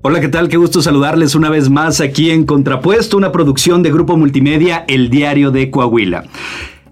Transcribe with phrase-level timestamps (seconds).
[0.00, 0.48] Hola, ¿qué tal?
[0.48, 5.10] Qué gusto saludarles una vez más aquí en Contrapuesto, una producción de Grupo Multimedia, El
[5.10, 6.22] Diario de Coahuila.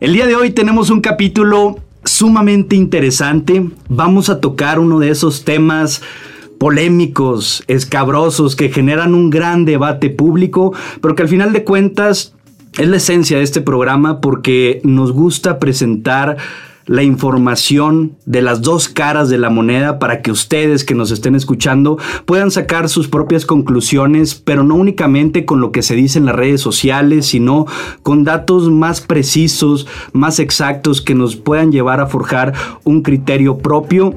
[0.01, 3.65] El día de hoy tenemos un capítulo sumamente interesante.
[3.89, 6.03] Vamos a tocar uno de esos temas
[6.59, 12.35] polémicos, escabrosos, que generan un gran debate público, pero que al final de cuentas
[12.77, 16.39] es la esencia de este programa porque nos gusta presentar
[16.87, 21.35] la información de las dos caras de la moneda para que ustedes que nos estén
[21.35, 26.27] escuchando puedan sacar sus propias conclusiones, pero no únicamente con lo que se dice en
[26.27, 27.67] las redes sociales, sino
[28.03, 34.15] con datos más precisos, más exactos que nos puedan llevar a forjar un criterio propio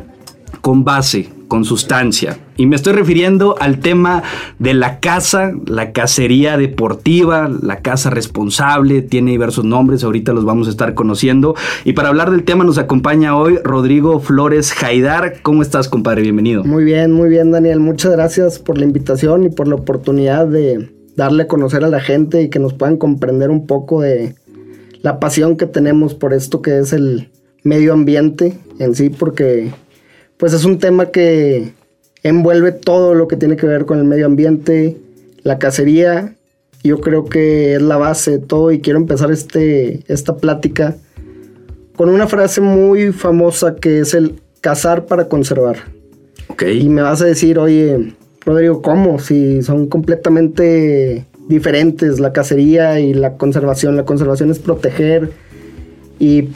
[0.61, 2.37] con base con sustancia.
[2.55, 4.23] Y me estoy refiriendo al tema
[4.59, 10.67] de la casa, la cacería deportiva, la casa responsable, tiene diversos nombres, ahorita los vamos
[10.67, 11.55] a estar conociendo.
[11.83, 15.41] Y para hablar del tema nos acompaña hoy Rodrigo Flores Jaidar.
[15.41, 16.21] ¿Cómo estás, compadre?
[16.21, 16.63] Bienvenido.
[16.63, 17.81] Muy bien, muy bien, Daniel.
[17.81, 21.99] Muchas gracias por la invitación y por la oportunidad de darle a conocer a la
[21.99, 24.35] gente y que nos puedan comprender un poco de
[25.01, 27.29] la pasión que tenemos por esto que es el
[27.63, 29.71] medio ambiente en sí, porque
[30.39, 31.73] pues es un tema que
[32.23, 34.97] envuelve todo lo que tiene que ver con el medio ambiente,
[35.43, 36.33] la cacería.
[36.81, 40.95] Yo creo que es la base de todo y quiero empezar este, esta plática
[41.97, 45.75] con una frase muy famosa que es el cazar para conservar.
[46.47, 46.79] Okay.
[46.79, 48.13] Y me vas a decir, oye,
[48.45, 49.19] Rodrigo, ¿cómo?
[49.19, 53.97] Si son completamente diferentes la cacería y la conservación.
[53.97, 55.31] La conservación es proteger
[56.17, 56.47] y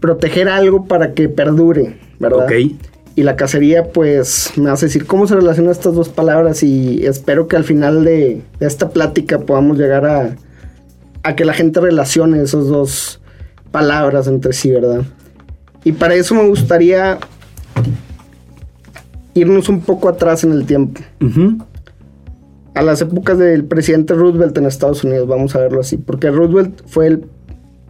[0.00, 2.44] proteger algo para que perdure, ¿verdad?
[2.44, 2.52] Ok.
[3.16, 7.48] Y la cacería, pues, me hace decir cómo se relacionan estas dos palabras y espero
[7.48, 10.36] que al final de, esta plática podamos llegar a,
[11.24, 13.20] a que la gente relacione esas dos
[13.72, 15.02] palabras entre sí, ¿verdad?
[15.84, 17.18] Y para eso me gustaría
[19.34, 21.00] irnos un poco atrás en el tiempo.
[22.74, 26.82] A las épocas del presidente Roosevelt en Estados Unidos, vamos a verlo así, porque Roosevelt
[26.86, 27.26] fue el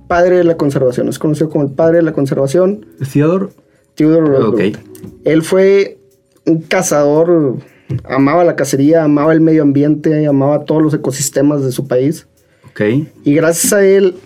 [0.09, 1.09] padre de la conservación.
[1.09, 2.87] Es conocido como el padre de la conservación.
[3.13, 3.49] Theodore.
[3.95, 4.79] Theodore Roosevelt.
[5.25, 5.99] Él fue
[6.47, 7.57] un cazador,
[8.05, 12.27] amaba la cacería, amaba el medio ambiente, amaba todos los ecosistemas de su país.
[12.71, 13.09] Okay.
[13.25, 14.17] Y gracias a él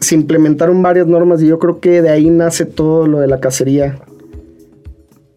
[0.00, 3.40] se implementaron varias normas y yo creo que de ahí nace todo lo de la
[3.40, 4.00] cacería.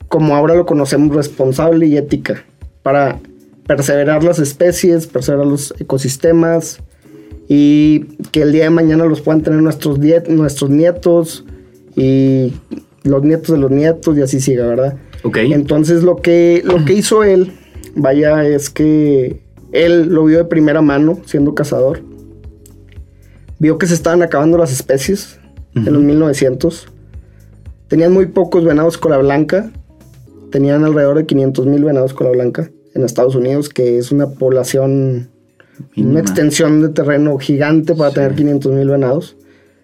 [0.08, 2.46] Como ahora lo conocemos, responsable y ética.
[2.82, 3.20] Para
[3.68, 6.80] perseverar las especies, perseverar los ecosistemas,
[7.56, 11.46] y que el día de mañana los puedan tener nuestros, nuestros nietos
[11.96, 12.52] y
[13.04, 14.98] los nietos de los nietos y así siga, ¿verdad?
[15.24, 15.38] Ok.
[15.38, 17.54] Entonces lo que, lo que hizo él,
[17.96, 22.02] vaya, es que él lo vio de primera mano siendo cazador.
[23.60, 25.40] Vio que se estaban acabando las especies
[25.76, 26.88] en los 1900.
[27.88, 29.72] Tenían muy pocos venados cola blanca.
[30.52, 35.30] Tenían alrededor de 500 mil venados cola blanca en Estados Unidos, que es una población
[35.98, 39.36] una extensión de terreno gigante para tener 500 mil venados.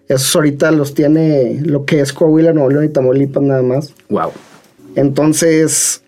[0.08, 3.94] Esos ahorita los tiene lo que es Coahuila, Nuevo León y Tamaulipas nada más.
[4.08, 4.32] Wow.
[4.96, 6.02] Entonces,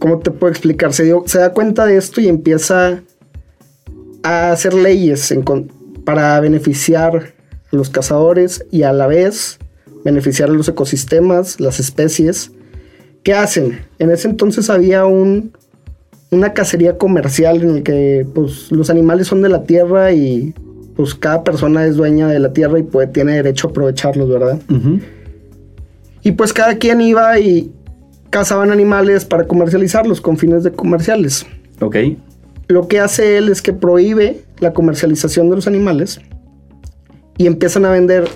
[0.00, 0.92] ¿cómo te puedo explicar?
[0.92, 3.02] Se, se da cuenta de esto y empieza
[4.22, 5.32] a hacer leyes
[6.04, 7.34] para beneficiar
[7.72, 9.58] a los cazadores y a la vez
[10.04, 12.52] beneficiar a los ecosistemas, las especies.
[13.22, 13.84] ¿Qué hacen?
[13.98, 15.52] En ese entonces había un
[16.30, 20.54] una cacería comercial en el que pues los animales son de la tierra y
[20.96, 24.58] pues cada persona es dueña de la tierra y puede, tiene derecho a aprovecharlos, ¿verdad?
[26.22, 27.70] Y pues cada quien iba y
[28.30, 31.46] cazaban animales para comercializarlos con fines de comerciales.
[31.80, 31.96] Ok.
[32.68, 36.20] Lo que hace él es que prohíbe la comercialización de los animales
[37.38, 38.26] y empiezan a vender,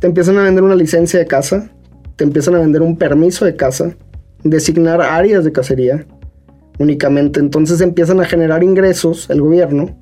[0.00, 1.70] te empiezan a vender una licencia de caza,
[2.16, 3.94] te empiezan a vender un permiso de caza,
[4.42, 6.06] designar áreas de cacería,
[6.80, 7.38] únicamente.
[7.38, 9.96] Entonces empiezan a generar ingresos el gobierno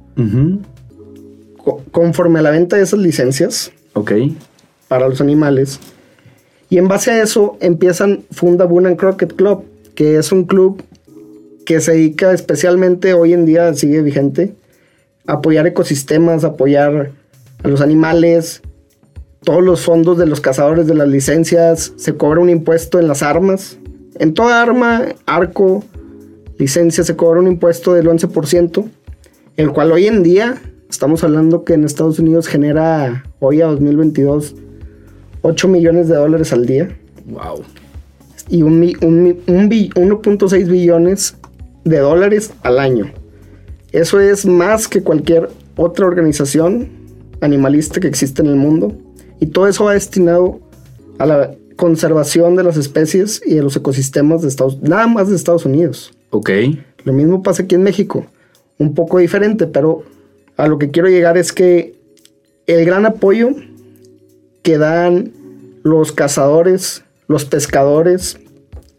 [1.91, 3.71] conforme a la venta de esas licencias.
[4.87, 5.79] Para los animales.
[6.71, 9.65] Y en base a eso empiezan, funda Boone Crockett Club,
[9.95, 10.83] que es un club
[11.67, 14.55] que se dedica especialmente, hoy en día sigue vigente,
[15.27, 17.11] a apoyar ecosistemas, apoyar
[17.63, 18.63] a los animales,
[19.43, 23.23] todos los fondos de los cazadores de las licencias, se cobra un impuesto en las
[23.23, 23.79] armas.
[24.19, 25.85] En toda arma, arco,
[26.59, 28.89] licencia se cobra un impuesto del 11%,
[29.57, 30.61] el cual hoy en día
[30.91, 34.55] estamos hablando que en Estados Unidos genera hoy a 2022
[35.43, 36.97] 8 millones de dólares al día.
[37.27, 37.63] Wow.
[38.49, 41.37] Y un, 1.6 billones
[41.85, 43.13] de dólares al año.
[43.93, 46.89] Eso es más que cualquier otra organización
[47.41, 48.97] animalista que existe en el mundo.
[49.41, 50.61] Y todo eso va destinado
[51.19, 55.37] a la conservación de las especies y de los ecosistemas de Estados nada más de
[55.37, 56.13] Estados Unidos.
[56.31, 56.51] Ok.
[57.05, 58.27] Lo mismo pasa aquí en México,
[58.79, 60.03] un poco diferente, pero
[60.57, 61.95] a lo que quiero llegar es que
[62.67, 63.51] el gran apoyo
[64.63, 65.33] que dan
[65.83, 68.39] los cazadores, los pescadores,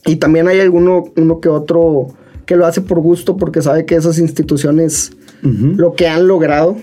[0.05, 2.07] y también hay alguno uno que otro
[2.45, 5.11] que lo hace por gusto porque sabe que esas instituciones
[5.43, 6.77] lo que han logrado.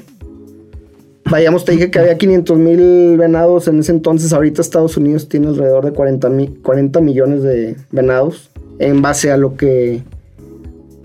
[1.29, 4.33] Vayamos, te dije que había 500 mil venados en ese entonces.
[4.33, 6.31] Ahorita Estados Unidos tiene alrededor de 40,
[6.63, 10.03] 40 millones de venados en base a lo que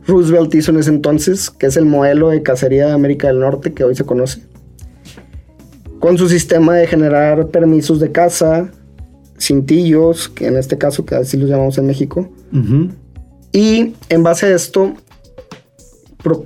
[0.08, 3.74] Roosevelt hizo en ese entonces, que es el modelo de cacería de América del Norte
[3.74, 4.42] que hoy se conoce.
[6.00, 8.72] Con su sistema de generar permisos de caza,
[9.40, 12.30] cintillos, que en este caso que así los llamamos en México.
[13.52, 14.94] Y en base a esto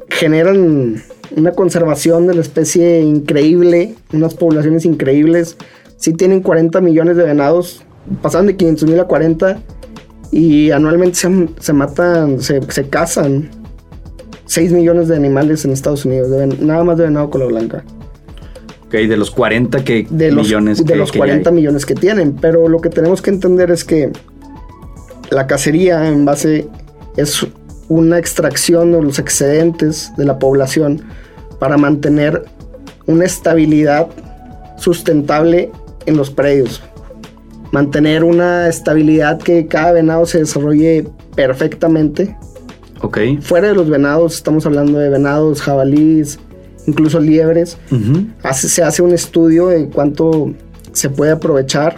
[0.10, 1.02] generan
[1.36, 5.58] una conservación de la especie increíble, unas poblaciones increíbles.
[5.98, 7.84] Si tienen 40 millones de venados,
[8.22, 9.60] pasan de 500 mil a 40
[10.36, 13.50] y anualmente se, matan, se, se, cazan
[14.48, 16.28] 6 millones de animales en Estados Unidos,
[16.60, 17.86] nada más de venado cola blanca.
[18.86, 22.68] Ok, de los 40 que de millones los, De los 40 millones que tienen, pero
[22.68, 24.12] lo que tenemos que entender es que
[25.32, 26.68] la cacería en base
[27.16, 27.48] es
[27.88, 31.02] una extracción de los excedentes de la población
[31.60, 32.44] para mantener
[33.06, 34.10] una estabilidad
[34.76, 35.72] sustentable
[36.06, 36.82] en los predios.
[37.72, 42.38] Mantener una estabilidad que cada venado se desarrolle perfectamente.
[43.02, 43.20] Ok.
[43.42, 46.40] Fuera de los venados, estamos hablando de venados, jabalíes,
[46.88, 47.78] incluso liebres.
[48.54, 50.54] se hace un estudio de cuánto
[50.92, 51.98] se puede aprovechar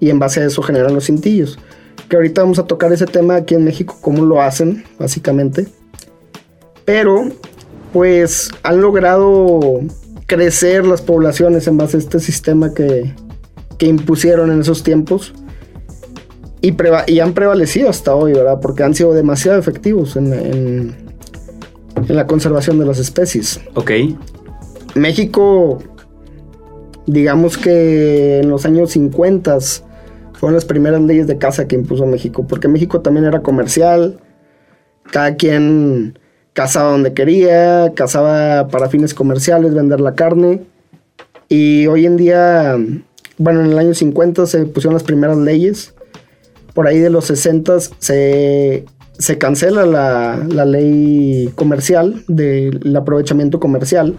[0.00, 1.58] y en base a eso generan los cintillos
[2.08, 5.66] que ahorita vamos a tocar ese tema aquí en México, cómo lo hacen, básicamente.
[6.84, 7.28] Pero,
[7.92, 9.80] pues, han logrado
[10.26, 13.14] crecer las poblaciones en base a este sistema que,
[13.78, 15.34] que impusieron en esos tiempos.
[16.60, 16.74] Y,
[17.06, 18.58] y, han prevalecido hasta hoy, ¿verdad?
[18.60, 20.96] Porque han sido demasiado efectivos en, en,
[22.08, 23.60] en la conservación de las especies.
[23.74, 23.90] Ok.
[24.94, 25.82] México,
[27.06, 29.58] digamos que en los años 50
[30.32, 34.20] fueron las primeras leyes de caza que impuso México, porque México también era comercial,
[35.10, 36.18] cada quien
[36.52, 40.62] cazaba donde quería, cazaba para fines comerciales, vender la carne,
[41.48, 42.76] y hoy en día,
[43.38, 45.94] bueno, en el año 50 se pusieron las primeras leyes,
[46.72, 48.84] por ahí de los 60 se,
[49.18, 54.14] se cancela la, la ley comercial, del aprovechamiento comercial,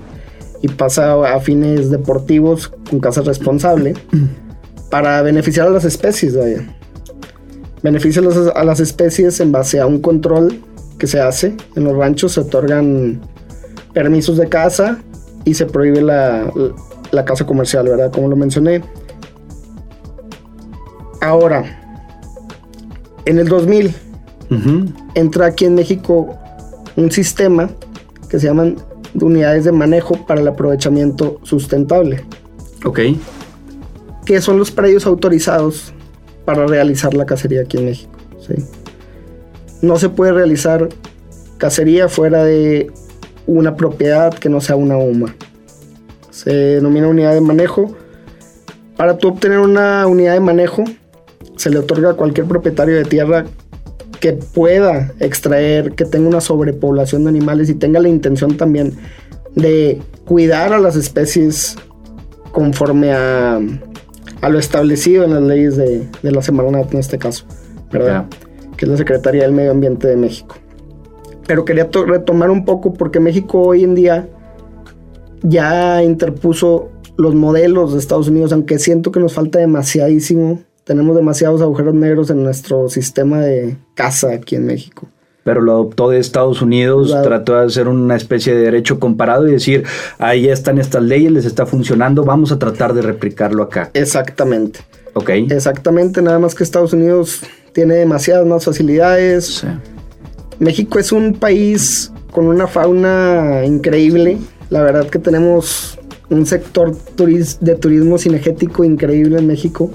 [0.62, 3.94] y pasa a fines deportivos con caza responsable
[4.90, 6.66] para beneficiar a las especies, vaya.
[7.84, 8.24] Beneficia
[8.56, 10.60] a las especies en base a un control
[10.98, 11.56] que se hace.
[11.76, 13.22] En los ranchos se otorgan
[13.94, 14.98] permisos de caza
[15.44, 16.52] y se prohíbe la,
[17.12, 18.12] la caza comercial, ¿verdad?
[18.12, 18.82] Como lo mencioné.
[21.25, 21.63] Ahora,
[23.25, 23.94] en el 2000
[25.16, 26.38] entra aquí en México
[26.95, 27.69] un sistema
[28.30, 28.77] que se llaman
[29.19, 32.24] unidades de manejo para el aprovechamiento sustentable.
[32.86, 33.00] Ok
[34.25, 35.94] que son los predios autorizados
[36.44, 38.12] para realizar la cacería aquí en México.
[39.81, 40.89] No se puede realizar
[41.57, 42.92] cacería fuera de
[43.45, 45.36] una propiedad que no sea una UMA.
[46.31, 47.95] Se denomina unidad de manejo.
[48.98, 50.83] Para tú obtener una unidad de manejo,
[51.56, 53.46] se le otorga a cualquier propietario de tierra
[54.20, 58.94] que pueda extraer, que tenga una sobrepoblación de animales y tenga la intención también
[59.56, 61.75] de cuidar a las especies
[62.51, 63.60] conforme a
[64.46, 67.46] a lo establecido en las leyes de, la Semarnat en este caso,
[67.91, 68.27] ¿verdad?
[68.77, 70.56] Que es la Secretaría del Medio Ambiente de México.
[71.48, 74.30] Pero quería retomar un poco porque México hoy en día
[75.41, 80.60] ya interpuso los modelos de Estados Unidos, aunque siento que nos falta demasiadísimo.
[80.86, 85.10] Tenemos demasiados agujeros negros en nuestro sistema de casa aquí en México
[85.46, 89.51] pero lo adoptó de Estados Unidos, trató de hacer una especie de derecho comparado y
[89.51, 89.84] decir,
[90.18, 93.92] ahí están estas leyes, les está funcionando, vamos a tratar de replicarlo acá.
[93.94, 94.80] Exactamente.
[95.13, 95.30] Ok.
[95.51, 97.42] Exactamente, nada más que Estados Unidos
[97.74, 99.63] tiene demasiadas más facilidades.
[100.58, 104.39] México es un país con una fauna increíble.
[104.72, 106.00] La verdad que tenemos
[106.32, 109.92] un sector de turismo cinegético increíble en México.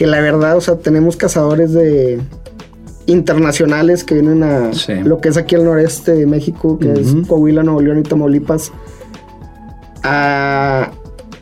[0.00, 2.18] Que la verdad, o sea, tenemos cazadores de
[3.04, 4.70] internacionales que vienen a
[5.04, 8.72] lo que es aquí el noreste de México, que es Coahuila, Nuevo León y Tamaulipas.
[10.02, 10.90] Ah,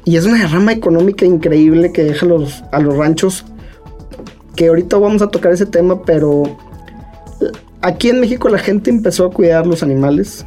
[0.04, 3.44] y es una derrama económica increíble que deja los, a los ranchos.
[4.56, 6.42] Que ahorita vamos a tocar ese tema, pero
[7.80, 10.44] aquí en México la gente empezó a cuidar los animales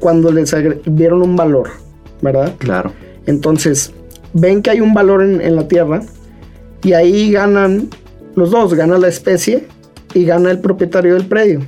[0.00, 1.68] cuando les dieron un valor,
[2.22, 2.54] ¿verdad?
[2.56, 2.90] Claro.
[3.26, 3.92] Entonces,
[4.32, 6.00] ven que hay un valor en, en la tierra
[6.86, 7.88] Y ahí ganan
[8.36, 9.66] los dos, gana la especie
[10.14, 11.62] y gana el propietario del predio.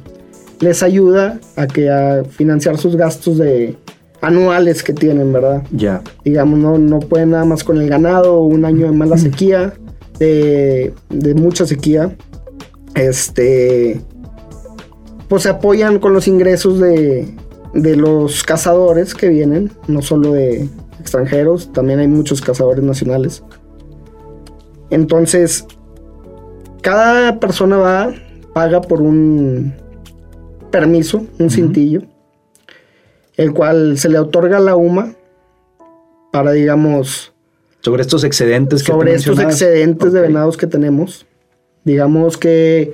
[0.61, 3.77] Les ayuda a que a financiar sus gastos de
[4.21, 5.65] anuales que tienen, ¿verdad?
[5.73, 6.03] Ya.
[6.25, 9.73] Digamos, no, no pueden nada más con el ganado, un año de mala sequía,
[10.21, 12.17] de, de mucha sequía.
[12.95, 14.01] Este.
[15.29, 17.27] Pues se apoyan con los ingresos de,
[17.75, 20.69] de los cazadores que vienen, no solo de
[21.01, 23.43] extranjeros, también hay muchos cazadores nacionales.
[24.91, 25.67] Entonces,
[26.83, 28.15] cada persona va,
[28.55, 29.75] paga por un
[30.71, 32.03] permiso, un cintillo,
[33.37, 35.15] el cual se le otorga a la UMA
[36.33, 37.33] para, digamos,
[37.81, 41.27] Sobre estos excedentes que sobre estos excedentes de venados que tenemos.
[41.85, 42.93] Digamos que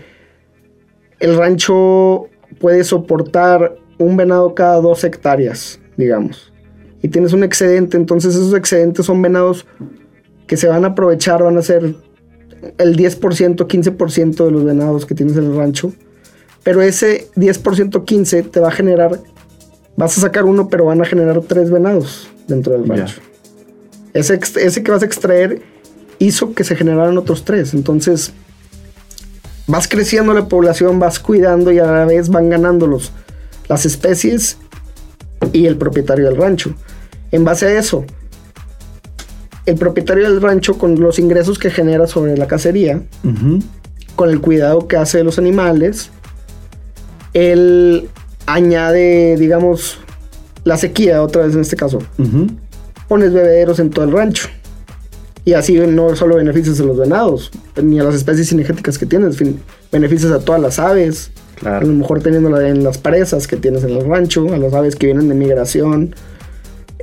[1.20, 2.28] el rancho
[2.60, 6.52] puede soportar un venado cada dos hectáreas, digamos.
[7.02, 9.66] Y tienes un excedente, entonces esos excedentes son venados
[10.46, 11.94] que se van a aprovechar, van a ser
[12.78, 15.92] el 10%, 15% de los venados que tienes en el rancho.
[16.62, 19.20] Pero ese 10%, 15% te va a generar,
[19.96, 23.20] vas a sacar uno, pero van a generar tres venados dentro del rancho.
[24.14, 25.62] Ese, ese que vas a extraer
[26.18, 27.74] hizo que se generaran otros tres.
[27.74, 28.32] Entonces,
[29.66, 33.12] vas creciendo la población, vas cuidando y a la vez van ganando los,
[33.68, 34.58] las especies
[35.52, 36.74] y el propietario del rancho.
[37.30, 38.04] En base a eso,
[39.66, 43.02] el propietario del rancho, con los ingresos que genera sobre la cacería,
[44.16, 46.10] con el cuidado que hace de los animales,
[47.32, 48.08] él
[48.46, 49.98] añade, digamos,
[50.64, 51.98] la sequía, otra vez en este caso.
[53.08, 54.48] Pones bebederos en todo el rancho.
[55.46, 57.50] Y así no solo beneficias a los venados,
[57.82, 59.60] ni a las especies cinegéticas que tienes, fin-
[59.92, 61.32] beneficias a todas las aves,
[61.66, 64.96] a lo mejor teniéndola en las presas que tienes en el rancho, a las aves
[64.96, 66.14] que vienen de migración,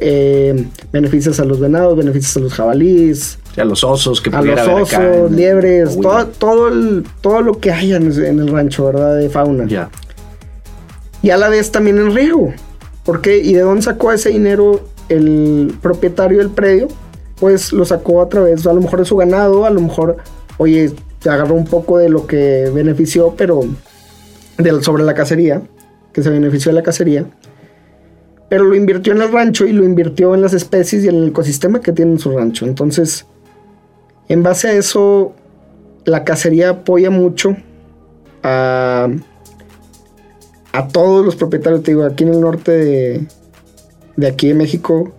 [0.03, 4.59] eh, beneficias a los venados, beneficias a los jabalíes, sea, los osos que a los
[4.67, 8.07] osos, acá en- liebres, todo, todo, el- todo lo que haya en,
[8.39, 9.15] el rancho, ¿verdad?
[9.17, 9.65] De fauna.
[9.67, 9.89] Ya.
[11.21, 12.51] Y a la vez también en riego.
[13.05, 13.37] ¿Por qué?
[13.37, 16.87] ¿Y de dónde sacó ese dinero el propietario del predio?
[17.39, 20.17] Pues lo sacó a través, a lo mejor de su ganado, a lo mejor,
[20.57, 23.61] oye, se agarró un poco de lo que benefició, pero
[24.57, 25.61] del, sobre la cacería,
[26.13, 27.25] que se benefició de la cacería.
[28.51, 31.29] Pero lo invirtió en el rancho y lo invirtió en las especies y en el
[31.29, 32.65] ecosistema que tiene en su rancho.
[32.65, 33.25] Entonces,
[34.27, 35.31] en base a eso,
[36.03, 37.55] la cacería apoya mucho
[38.43, 39.07] a,
[40.73, 41.81] a todos los propietarios.
[41.83, 43.25] Te digo, aquí en el norte de,
[44.17, 45.13] de aquí de México,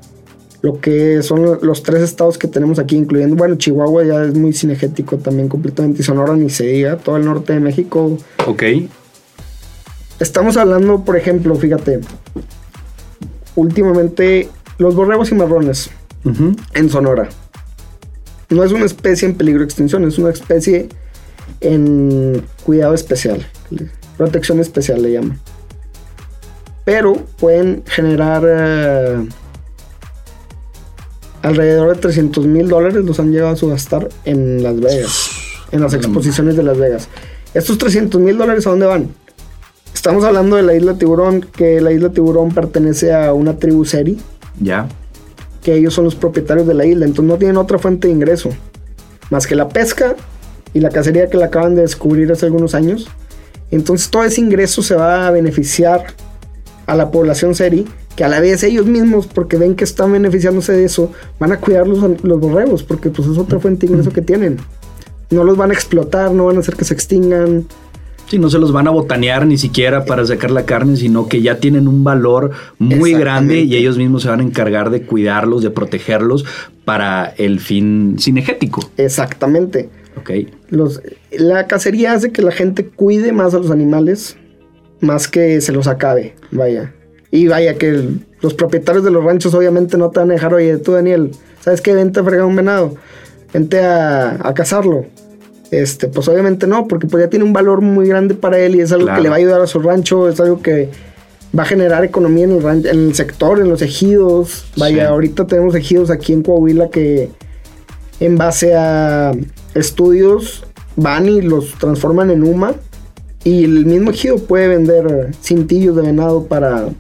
[0.61, 4.35] lo que son lo- los tres estados que tenemos aquí, incluyendo, bueno, Chihuahua ya es
[4.35, 8.19] muy cinegético también completamente, y Sonora ni se diga, todo el norte de México.
[8.47, 8.63] Ok.
[10.21, 12.01] Estamos hablando, por ejemplo, fíjate,
[13.57, 15.91] últimamente los borregos y marrones
[16.75, 17.29] en Sonora.
[18.49, 20.89] No es una especie en peligro de extinción, es una especie
[21.61, 23.47] en cuidado especial,
[24.17, 25.41] protección especial le llaman.
[26.85, 29.29] Pero pueden generar eh,
[31.43, 35.31] alrededor de 300 mil dólares, los han llegado a subastar en Las Vegas,
[35.71, 37.09] en las exposiciones de Las Vegas.
[37.55, 39.22] Estos 300 mil dólares, ¿a dónde van?
[40.03, 44.19] Estamos hablando de la isla Tiburón, que la isla Tiburón pertenece a una tribu seri,
[44.61, 44.89] Ya.
[45.63, 48.49] que ellos son los propietarios de la isla, entonces no tienen otra fuente de ingreso
[49.31, 50.17] más que la pesca
[50.75, 53.07] y la cacería que la acaban de descubrir hace algunos años.
[53.71, 56.03] Entonces todo ese ingreso se va a beneficiar
[56.87, 60.73] a la población seri, que a la vez ellos mismos, porque ven que están beneficiándose
[60.73, 64.11] de eso, van a cuidar los, los borregos, porque pues es otra fuente de ingreso
[64.13, 64.57] que tienen.
[65.31, 67.69] No los van a explotar, no van a hacer que se extingan.
[68.29, 71.43] Sí, no se los van a botanear ni siquiera para sacar la carne, sino que
[71.43, 75.63] ya tienen un valor muy grande y ellos mismos se van a encargar de cuidarlos,
[75.63, 76.47] de protegerlos
[76.87, 78.89] para el fin cinegético.
[78.97, 79.91] Exactamente.
[80.17, 80.31] Ok.
[80.71, 84.37] Los, la cacería hace que la gente cuide más a los animales,
[85.01, 86.95] más que se los acabe, vaya.
[87.31, 90.55] Y vaya que el- los propietarios de los ranchos obviamente no te van a dejar,
[90.55, 91.95] oye, tú Daniel, ¿sabes qué?
[91.95, 92.95] Vente a fregar un venado,
[93.53, 95.05] vente a, a cazarlo.
[95.73, 98.81] Este, pues obviamente no, porque pues ya tiene un valor muy grande para él y
[98.81, 99.17] es algo Claro.
[99.19, 100.91] que le va a ayudar a su rancho, es algo que
[101.59, 104.67] va a generar economía en el, ran- en el sector, en los ejidos.
[104.77, 105.01] Vaya, Sí.
[105.11, 107.31] ahorita tenemos ejidos aquí en Coahuila que
[108.21, 109.33] en base a
[109.75, 110.63] estudios
[110.97, 112.75] van y los transforman en UMA
[113.43, 116.91] y el mismo ejido puede vender cintillos de venado para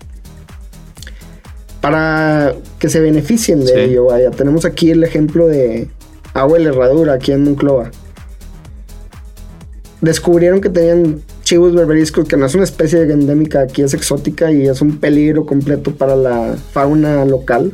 [1.81, 3.79] para que se beneficien de Sí.
[3.81, 4.07] ello.
[4.07, 5.89] Vaya, tenemos aquí el ejemplo de
[6.35, 7.91] agua de la herradura aquí en Monclova.
[10.03, 14.67] Descubrieron que tenían chivos berberiscos, que no es una especie endémica, aquí es exótica y
[14.67, 17.73] es un peligro completo para la fauna local.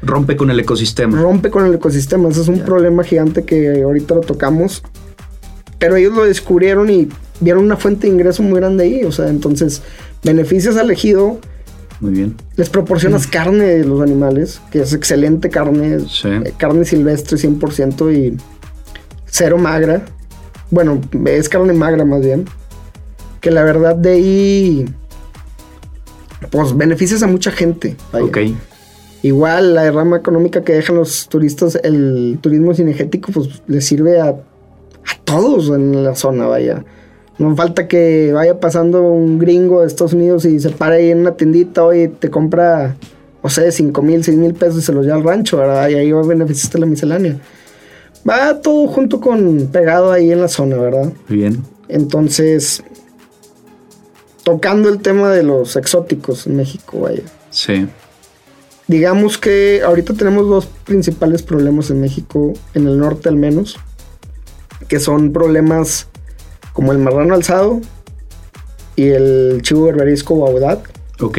[0.00, 1.20] Rompe con el ecosistema.
[1.20, 2.30] Rompe con el ecosistema.
[2.30, 4.82] Ese es un problema gigante que ahorita lo tocamos.
[5.78, 7.08] Pero ellos lo descubrieron y
[7.40, 9.04] vieron una fuente de ingreso muy grande ahí.
[9.04, 9.82] O sea, entonces,
[10.24, 11.38] beneficios al ejido.
[12.00, 12.34] Muy bien.
[12.56, 15.98] Les proporcionas carne de los animales, que es excelente carne.
[16.24, 18.38] Eh, carne silvestre 100% y
[19.26, 20.06] cero magra.
[20.70, 22.46] Bueno, es carne magra más bien.
[23.40, 24.86] Que la verdad de ahí
[26.50, 27.96] pues beneficias a mucha gente.
[28.12, 28.38] Ok.
[29.22, 34.28] Igual la derrama económica que dejan los turistas, el turismo cinegético, pues le sirve a,
[34.28, 36.84] a todos en la zona, vaya.
[37.38, 41.20] No falta que vaya pasando un gringo de Estados Unidos y se pare ahí en
[41.20, 42.96] una tiendita y te compra,
[43.42, 45.88] no sé, 5 mil, 6 mil pesos y se los lleva al rancho, ¿verdad?
[45.88, 47.38] Y ahí va a beneficiarte la miscelánea.
[48.28, 51.12] Va todo junto con pegado ahí en la zona, ¿verdad?
[51.28, 51.62] Bien.
[51.88, 52.82] Entonces,
[54.42, 57.22] tocando el tema de los exóticos en México, vaya.
[57.50, 57.86] Sí.
[58.86, 63.76] Digamos que ahorita tenemos dos principales problemas en México, en el norte al menos,
[64.88, 66.06] que son problemas
[66.72, 67.80] como el marrano alzado
[68.96, 70.80] y el chivo berberisco baudad.
[71.20, 71.38] Ok.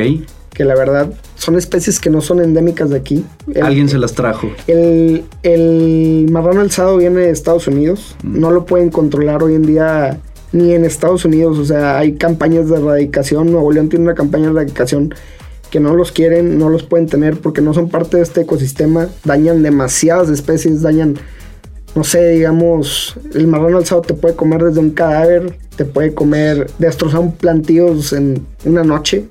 [0.53, 3.25] Que la verdad son especies que no son endémicas de aquí.
[3.61, 4.49] Alguien se las trajo.
[4.67, 8.15] El, el marrano alzado viene de Estados Unidos.
[8.23, 8.39] Mm.
[8.39, 10.19] No lo pueden controlar hoy en día
[10.51, 11.57] ni en Estados Unidos.
[11.57, 13.51] O sea, hay campañas de erradicación.
[13.51, 15.15] Nuevo León tiene una campaña de erradicación
[15.71, 19.07] que no los quieren, no los pueden tener porque no son parte de este ecosistema.
[19.23, 21.15] Dañan demasiadas especies, dañan,
[21.95, 26.69] no sé, digamos, el marrón alzado te puede comer desde un cadáver, te puede comer,
[26.79, 29.29] destrozar plantíos en una noche.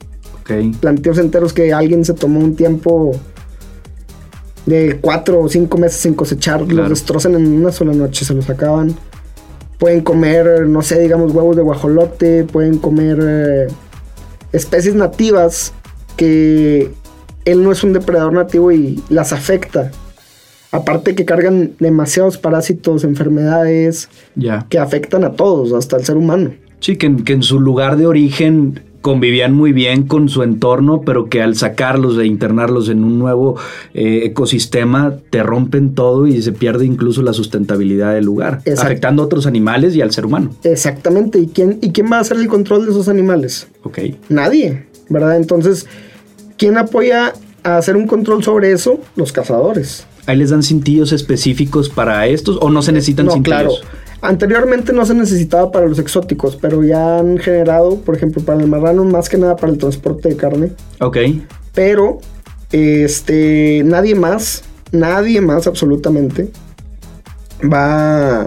[0.49, 0.71] Okay.
[0.81, 3.13] Plantíos enteros que alguien se tomó un tiempo
[4.65, 8.49] de cuatro o cinco meses sin cosechar, los destrozan en una sola noche, se los
[8.49, 8.95] acaban.
[9.79, 13.67] Pueden comer, no sé, digamos, huevos de guajolote, pueden comer eh,
[14.53, 15.73] especies nativas
[16.17, 16.91] que
[17.45, 19.91] él no es un depredador nativo y las afecta.
[20.73, 24.09] Aparte que cargan demasiados parásitos, enfermedades
[24.69, 26.53] que afectan a todos, hasta el ser humano.
[26.81, 31.43] Sí, que en su lugar de origen convivían muy bien con su entorno, pero que
[31.43, 33.57] al sacarlos e internarlos en un nuevo
[33.95, 39.27] eh, ecosistema, te rompen todo y se pierde incluso la sustentabilidad del lugar, afectando a
[39.27, 40.51] otros animales y al ser humano.
[40.65, 41.39] Exactamente.
[41.39, 43.69] ¿Y quién, ¿Y quién va a hacer el control de esos animales?
[43.83, 43.99] Ok.
[44.29, 45.37] Nadie, ¿verdad?
[45.37, 45.87] Entonces,
[46.57, 47.33] ¿quién apoya
[47.63, 49.01] a hacer un control sobre eso?
[49.17, 50.07] Los cazadores.
[50.27, 53.81] ¿Ahí les dan cintillos específicos para estos o no se necesitan no, cintillos?
[53.81, 53.98] Claro.
[54.21, 58.67] Anteriormente no se necesitaba para los exóticos, pero ya han generado, por ejemplo, para el
[58.67, 60.73] marrano, más que nada para el transporte de carne.
[61.01, 61.19] Ok.
[61.73, 62.19] Pero,
[62.73, 66.51] este, nadie más, nadie más absolutamente
[67.63, 68.47] va,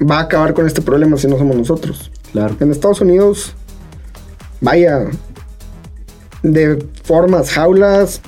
[0.00, 2.10] va a acabar con este problema si no somos nosotros.
[2.32, 2.54] Claro.
[2.60, 3.54] En Estados Unidos,
[4.60, 5.06] vaya,
[6.42, 8.20] de formas, jaulas,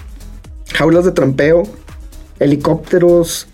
[0.73, 1.65] jaulas de trampeo,
[2.39, 3.49] helicópteros,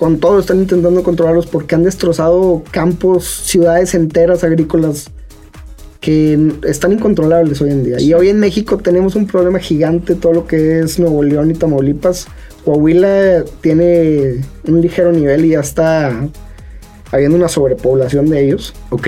[0.00, 5.10] con todo están intentando controlarlos porque han destrozado campos, ciudades enteras agrícolas
[6.00, 8.00] que están incontrolables hoy en día.
[8.00, 11.54] Y hoy en México tenemos un problema gigante, todo lo que es Nuevo León y
[11.54, 12.28] Tamaulipas.
[12.64, 16.26] Coahuila tiene un ligero nivel y ya está
[17.12, 18.72] habiendo una sobrepoblación de ellos.
[18.88, 19.06] Ok.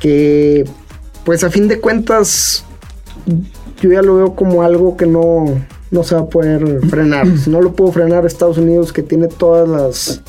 [0.00, 0.64] Que,
[1.26, 2.64] pues a fin de cuentas,
[3.82, 5.60] yo ya lo veo como algo que no,
[5.90, 7.26] no se va a poder frenar.
[7.38, 10.22] Si no lo puedo frenar Estados Unidos, que tiene todas las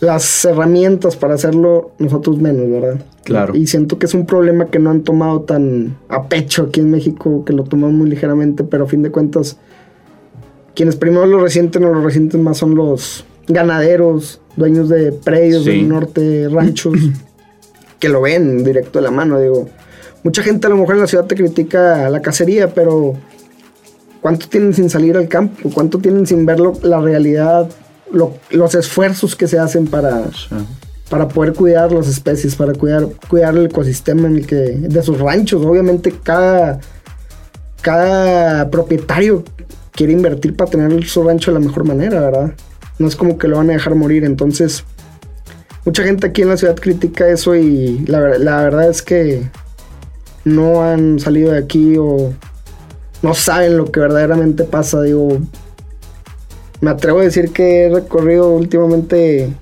[0.00, 3.00] las herramientas para hacerlo, nosotros menos, ¿verdad?
[3.24, 3.54] Claro.
[3.56, 6.90] Y siento que es un problema que no han tomado tan a pecho aquí en
[6.90, 9.58] México, que lo toman muy ligeramente, pero a fin de cuentas,
[10.74, 15.88] quienes primero lo resienten o lo resienten más son los ganaderos, dueños de predios del
[15.88, 16.98] norte, ranchos,
[17.98, 19.68] que lo ven directo de la mano, digo.
[20.22, 23.14] Mucha gente a lo mejor en la ciudad te critica la cacería, pero
[24.26, 25.70] ¿Cuánto tienen sin salir al campo?
[25.72, 27.70] ¿Cuánto tienen sin ver la realidad?
[28.10, 30.24] los esfuerzos que se hacen para,
[31.08, 35.20] para poder cuidar las especies, para cuidar, cuidar el ecosistema en el que, de sus
[35.20, 35.64] ranchos.
[35.64, 36.80] Obviamente cada,
[37.82, 39.44] cada propietario
[39.92, 42.52] quiere invertir para tener su rancho de la mejor manera, ¿verdad?
[42.98, 44.24] No es como que lo van a dejar morir.
[44.24, 44.82] Entonces,
[45.84, 49.48] mucha gente aquí en la ciudad critica eso y la, la verdad es que
[50.44, 52.34] no han salido de aquí o
[53.26, 55.02] no saben lo que verdaderamente pasa.
[55.02, 55.38] Digo,
[56.80, 59.52] me atrevo a decir que he recorrido últimamente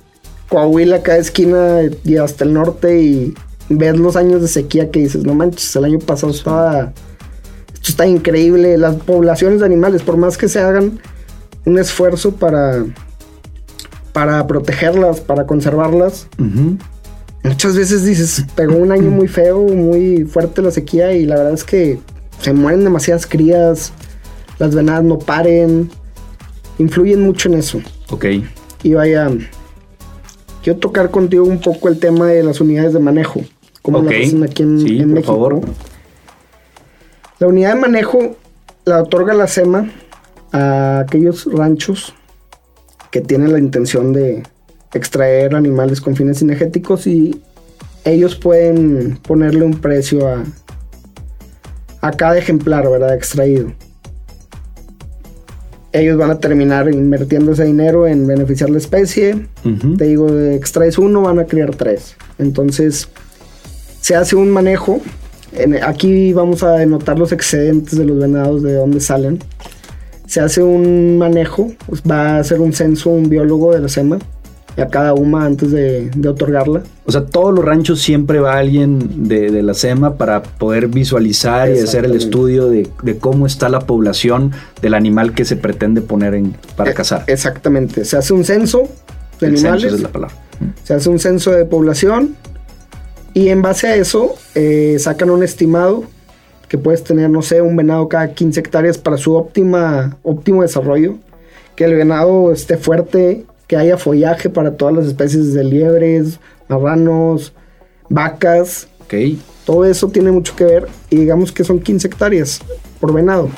[0.50, 3.34] Coahuila, cada esquina y hasta el norte y
[3.70, 6.92] ves los años de sequía que dices, no manches, el año pasado estaba...
[7.72, 8.76] Esto está increíble.
[8.76, 11.00] Las poblaciones de animales, por más que se hagan
[11.64, 12.84] un esfuerzo para,
[14.12, 16.26] para protegerlas, para conservarlas,
[17.42, 21.54] muchas veces dices, pegó un año muy feo, muy fuerte la sequía y la verdad
[21.54, 21.98] es que
[22.44, 23.92] se mueren demasiadas crías,
[24.58, 25.90] las venadas no paren.
[26.78, 27.80] Influyen mucho en eso.
[28.10, 28.26] Ok.
[28.82, 29.30] Y vaya,
[30.62, 33.40] quiero tocar contigo un poco el tema de las unidades de manejo.
[33.80, 34.10] Como Ok.
[34.10, 35.32] las hacen aquí en, Sí, en por México.
[35.32, 35.60] favor.
[37.38, 38.36] La unidad de manejo
[38.84, 39.90] la otorga la SEMA
[40.52, 42.14] a aquellos ranchos
[43.10, 44.42] que tienen la intención de
[44.92, 47.40] extraer animales con fines cinegéticos y
[48.04, 50.44] ellos pueden ponerle un precio a,
[52.04, 53.14] a cada ejemplar, ¿verdad?
[53.14, 53.72] Extraído.
[55.92, 59.46] Ellos van a terminar invirtiendo ese dinero en beneficiar la especie.
[59.96, 62.16] Te digo, extraes uno, van a criar tres.
[62.38, 63.08] Entonces,
[64.02, 65.00] se hace un manejo.
[65.82, 69.38] Aquí vamos a denotar los excedentes de los venados, de dónde salen.
[70.26, 74.18] Se hace un manejo, pues va a hacer un censo un biólogo de la SEMA
[74.76, 76.82] a cada UMA antes de, de otorgarla.
[77.06, 81.68] O sea, todos los ranchos siempre va alguien de, de la SEMA para poder visualizar
[81.70, 86.00] y hacer el estudio de, de cómo está la población del animal que se pretende
[86.00, 87.24] poner en, para Eh, cazar.
[87.26, 88.04] Exactamente.
[88.04, 88.88] Se hace un censo
[89.40, 89.84] de El censo, animales.
[89.84, 90.36] esa es la palabra.
[90.82, 92.34] Se hace un censo de población
[93.32, 96.04] y en base a eso eh, sacan un estimado
[96.68, 101.16] que puedes tener, no sé, un venado cada 15 hectáreas para su óptima, óptimo desarrollo.
[101.76, 107.52] Que el venado esté fuerte, que haya follaje para todas las especies de liebres, marranos,
[108.08, 108.88] vacas.
[109.04, 109.14] Ok.
[109.64, 112.60] Todo eso tiene mucho que ver y digamos que son 15 hectáreas
[113.00, 113.48] por venado.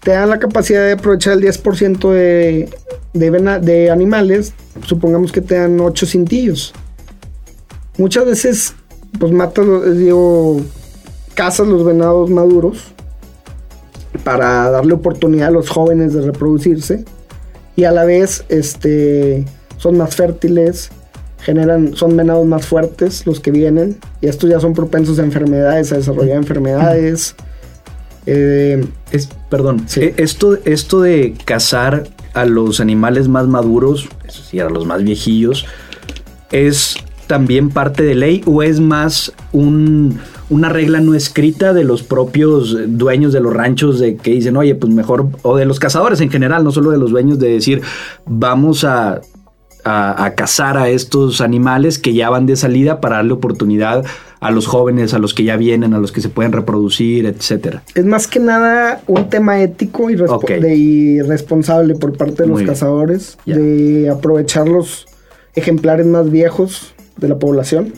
[0.00, 2.68] Te dan la capacidad de aprovechar el 10% de,
[3.12, 4.52] de, vena- de animales,
[4.84, 6.72] supongamos que te dan 8 cintillos.
[7.98, 8.74] Muchas veces,
[9.18, 10.60] pues matas, los- digo,
[11.34, 12.84] cazas los venados maduros
[14.24, 17.04] para darle oportunidad a los jóvenes de reproducirse
[17.76, 19.44] y a la vez este,
[19.76, 20.90] son más fértiles,
[21.40, 25.92] generan, son venados más fuertes los que vienen y estos ya son propensos a enfermedades,
[25.92, 27.36] a desarrollar enfermedades.
[28.26, 30.00] Eh, Es, perdón, Sí.
[30.00, 35.04] eh, esto, esto de cazar a los animales más maduros, es decir, a los más
[35.04, 35.64] viejillos,
[36.50, 36.96] ¿es
[37.28, 42.76] también parte de ley o es más un, una regla no escrita de los propios
[42.86, 46.30] dueños de los ranchos de que dicen, oye, pues mejor, o de los cazadores en
[46.30, 47.82] general, no solo de los dueños, de decir,
[48.26, 49.20] vamos a,
[49.84, 54.04] a, a cazar a estos animales que ya van de salida para darle oportunidad
[54.38, 57.82] a los jóvenes, a los que ya vienen, a los que se pueden reproducir, etcétera?
[57.94, 62.58] es más que nada un tema ético y, de- responsable por parte de Muy los
[62.60, 62.68] bien.
[62.68, 65.06] cazadores de aprovechar los
[65.54, 67.94] ejemplares más viejos de la población.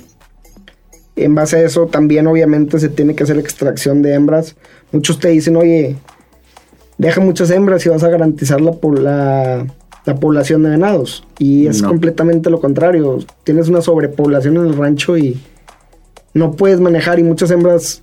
[1.24, 4.56] En base a eso también obviamente se tiene que hacer extracción de hembras.
[4.92, 5.96] Muchos te dicen, oye,
[6.98, 9.66] deja muchas hembras y vas a garantizar la, po- la,
[10.06, 11.24] la población de venados.
[11.38, 11.88] Y es No.
[11.88, 13.18] completamente lo contrario.
[13.44, 15.40] Tienes una sobrepoblación en el rancho y
[16.34, 18.02] no puedes manejar y muchas hembras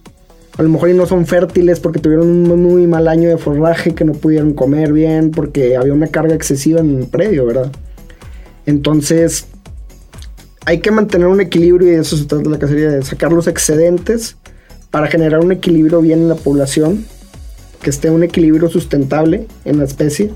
[0.58, 3.94] a lo mejor y no son fértiles porque tuvieron un muy mal año de forraje
[3.94, 7.72] que no pudieron comer bien porque había una carga excesiva en el predio, ¿verdad?
[8.66, 9.48] Entonces
[10.66, 13.48] hay que mantener un equilibrio y de eso se trata la cacería, de sacar los
[13.48, 14.36] excedentes
[14.90, 17.06] para generar un equilibrio bien en la población,
[17.82, 20.32] que esté un equilibrio sustentable en la especie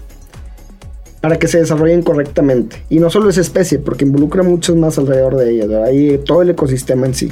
[1.22, 2.84] para que se desarrollen correctamente.
[2.90, 6.52] Y no solo esa especie, porque involucra muchos más alrededor de ella, y todo el
[6.52, 7.32] ecosistema en sí.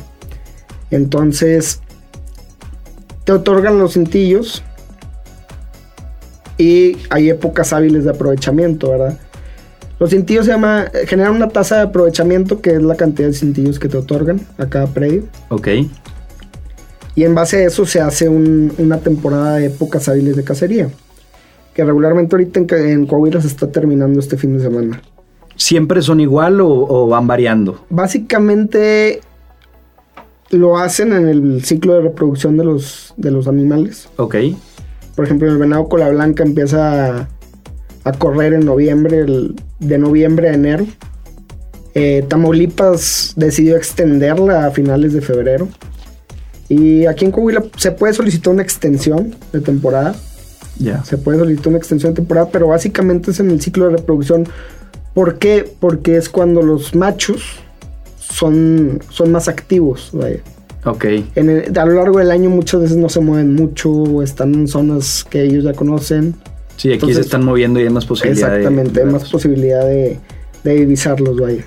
[0.89, 1.81] Entonces,
[3.23, 4.63] te otorgan los cintillos
[6.57, 9.19] y hay épocas hábiles de aprovechamiento, ¿verdad?
[9.99, 13.79] Los cintillos se llama, generan una tasa de aprovechamiento que es la cantidad de cintillos
[13.79, 15.23] que te otorgan a cada predio.
[15.49, 15.67] Ok.
[17.15, 20.89] Y en base a eso se hace un- una temporada de épocas hábiles de cacería.
[21.73, 25.01] Que regularmente ahorita en, Coahuila se está terminando este fin de semana.
[25.55, 27.83] ¿Siempre son igual o, o van variando?
[27.89, 29.21] Básicamente
[30.51, 34.09] lo hacen en el ciclo de reproducción de los, de los animales.
[34.17, 34.35] Ok.
[35.15, 37.27] Por ejemplo, el venado cola blanca empieza
[38.07, 40.85] a, correr en noviembre, el- de noviembre a enero.
[41.93, 45.67] Eh, Tamaulipas decidió extenderla a finales de febrero.
[46.69, 50.15] Y aquí en Coahuila se puede solicitar una extensión de temporada.
[50.79, 51.03] Ya.
[51.05, 54.47] Se puede solicitar una extensión de temporada, pero básicamente es en el ciclo de reproducción.
[55.13, 55.71] ¿Por qué?
[55.79, 57.41] Porque es cuando los machos
[58.19, 60.09] son, son más activos.
[60.13, 60.39] vaya.
[60.85, 61.05] Ok.
[61.35, 64.67] En el- a lo largo del año muchas veces no se mueven mucho están en
[64.67, 66.35] zonas que ellos ya conocen.
[66.77, 69.85] Sí, aquí Entonces- se están moviendo y hay más posibilidad de- Exactamente, hay más posibilidad
[69.85, 70.19] de,
[70.63, 71.65] de divisarlos, vaya.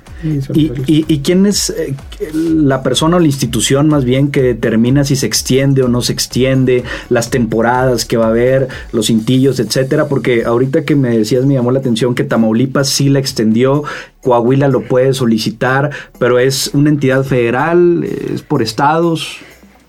[0.55, 1.95] ¿Y, y, y quién es eh,
[2.35, 6.13] la persona o la institución más bien que determina si se extiende o no se
[6.13, 10.07] extiende, las temporadas que va a haber, los cintillos, etcétera?
[10.09, 13.83] Porque ahorita que me decías me llamó la atención que Tamaulipas sí la extendió,
[14.23, 19.39] Coahuila lo puede solicitar, pero es una entidad federal, es por estados.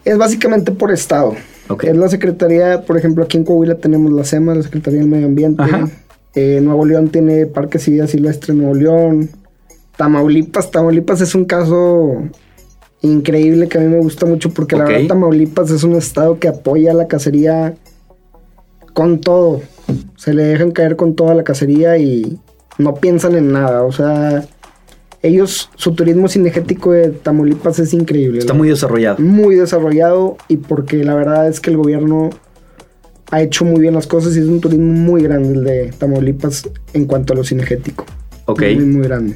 [0.06, 1.36] Es básicamente por estado.
[1.82, 5.28] Es la Secretaría, por ejemplo, aquí en Coahuila tenemos la SEMA, la Secretaría del Medio
[5.28, 5.64] Ambiente.
[6.34, 9.30] Eh, Nuevo León tiene Parques y Vida Silvestre Nuevo León.
[9.98, 12.24] Tamaulipas, Tamaulipas es un caso
[13.02, 16.48] increíble que a mí me gusta mucho porque la verdad Tamaulipas es un estado que
[16.48, 17.76] apoya la cacería
[18.94, 19.62] con todo.
[20.16, 22.40] Se le dejan caer con toda la cacería y
[22.78, 23.84] no piensan en nada.
[23.84, 24.46] O sea,
[25.24, 28.40] ellos, su turismo cinegético de Tamaulipas es increíble.
[28.40, 29.20] Está muy desarrollado.
[29.20, 32.32] Muy desarrollado y porque la verdad es que el gobierno
[33.30, 36.70] ha hecho muy bien las cosas y es un turismo muy grande el de Tamaulipas
[36.94, 38.06] en cuanto a lo cinegético.
[38.46, 38.62] Ok.
[38.62, 39.36] Muy, muy grande.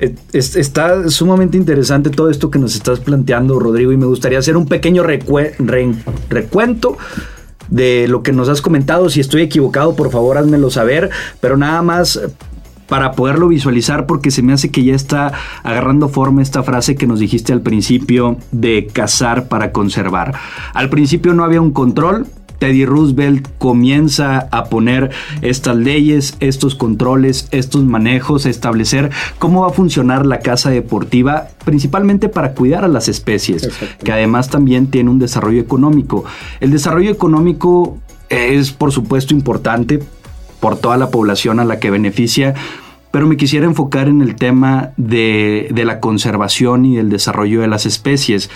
[0.00, 4.56] Eh, está sumamente interesante todo esto que nos estás planteando, Rodrigo, y me gustaría hacer
[4.56, 6.98] un pequeño recuento
[7.68, 9.08] de lo que nos has comentado.
[9.08, 12.20] Si estoy equivocado, por favor, házmelo saber, pero nada más
[12.88, 17.06] para poderlo visualizar porque se me hace que ya está agarrando forma esta frase que
[17.06, 20.34] nos dijiste al principio de cazar para conservar.
[20.72, 22.26] Al principio no había un control,
[22.58, 25.10] Teddy Roosevelt comienza a poner
[25.42, 32.28] estas leyes, estos controles, estos manejos, establecer cómo va a funcionar la casa deportiva, principalmente
[32.28, 33.68] para cuidar a las especies,
[34.02, 36.24] que además también tiene un desarrollo económico.
[36.60, 37.98] El desarrollo económico
[38.30, 40.00] es por supuesto importante
[40.64, 42.54] por toda la población a la que beneficia,
[43.10, 47.68] pero me quisiera enfocar en el tema de, de la conservación y el desarrollo de
[47.68, 48.48] las especies,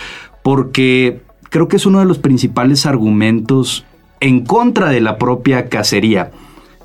[0.42, 3.84] porque creo que es uno de los principales argumentos
[4.20, 6.30] en contra de la propia cacería.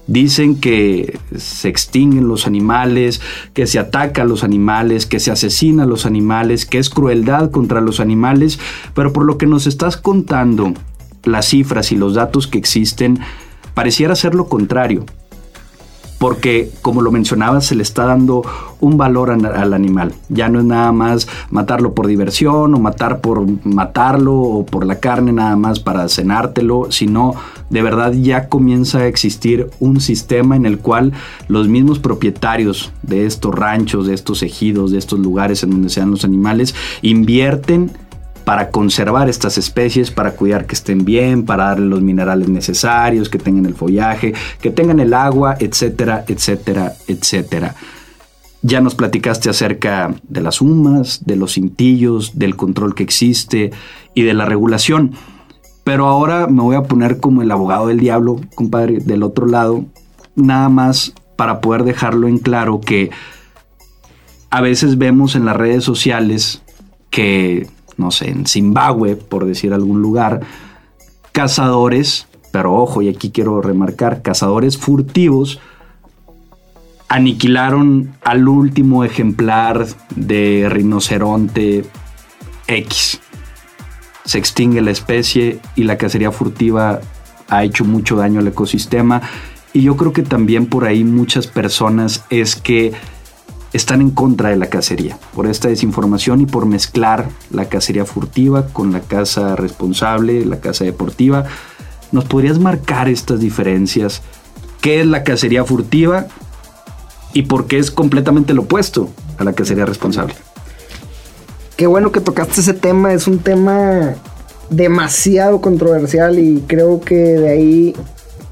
[0.08, 3.22] Dicen que se extinguen los animales,
[3.54, 7.50] que se ataca a los animales, que se asesina a los animales, que es crueldad
[7.50, 8.60] contra los animales,
[8.94, 10.74] pero por lo que nos estás contando,
[11.24, 13.20] las cifras y los datos que existen,
[13.74, 15.06] pareciera ser lo contrario
[16.24, 18.44] porque como lo mencionaba se le está dando
[18.80, 20.14] un valor al animal.
[20.30, 25.02] Ya no es nada más matarlo por diversión o matar por matarlo o por la
[25.02, 27.34] carne nada más para cenártelo, sino
[27.70, 31.12] de verdad ya comienza a existir un sistema en el cual
[31.50, 36.10] los mismos propietarios de estos ranchos, de estos ejidos, de estos lugares en donde sean
[36.10, 37.92] los animales, invierten
[38.44, 43.40] para conservar estas especies, para cuidar que estén bien, para darle los minerales necesarios, que
[43.40, 47.76] tengan el follaje, que tengan el agua, etcétera, etcétera, etcétera.
[48.62, 53.72] Ya nos platicaste acerca de las humas, de los cintillos, del control que existe
[54.14, 55.12] y de la regulación.
[55.84, 59.86] Pero ahora me voy a poner como el abogado del diablo, compadre, del otro lado,
[60.36, 63.12] nada más para poder dejarlo en claro que
[64.50, 66.62] a veces vemos en las redes sociales
[67.10, 70.42] que no sé, en Zimbabue, por decir algún lugar,
[71.32, 75.60] cazadores, pero ojo, y aquí quiero remarcar, cazadores furtivos,
[77.10, 81.86] aniquilaron al último ejemplar de rinoceronte
[82.68, 83.20] X.
[84.26, 87.02] Se extingue la especie y la cacería furtiva
[87.50, 89.22] ha hecho mucho daño al ecosistema.
[89.74, 92.94] Y yo creo que también por ahí muchas personas es que
[93.74, 98.68] están en contra de la cacería, por esta desinformación y por mezclar la cacería furtiva
[98.68, 101.46] con la caza responsable, la caza deportiva.
[102.12, 104.22] ¿Nos podrías marcar estas diferencias?
[104.80, 106.28] ¿Qué es la cacería furtiva
[107.34, 109.10] y por qué es completamente lo opuesto
[109.40, 110.36] a la cacería responsable?
[111.76, 114.14] Qué bueno que tocaste ese tema, es un tema
[114.70, 117.96] demasiado controversial y creo que de ahí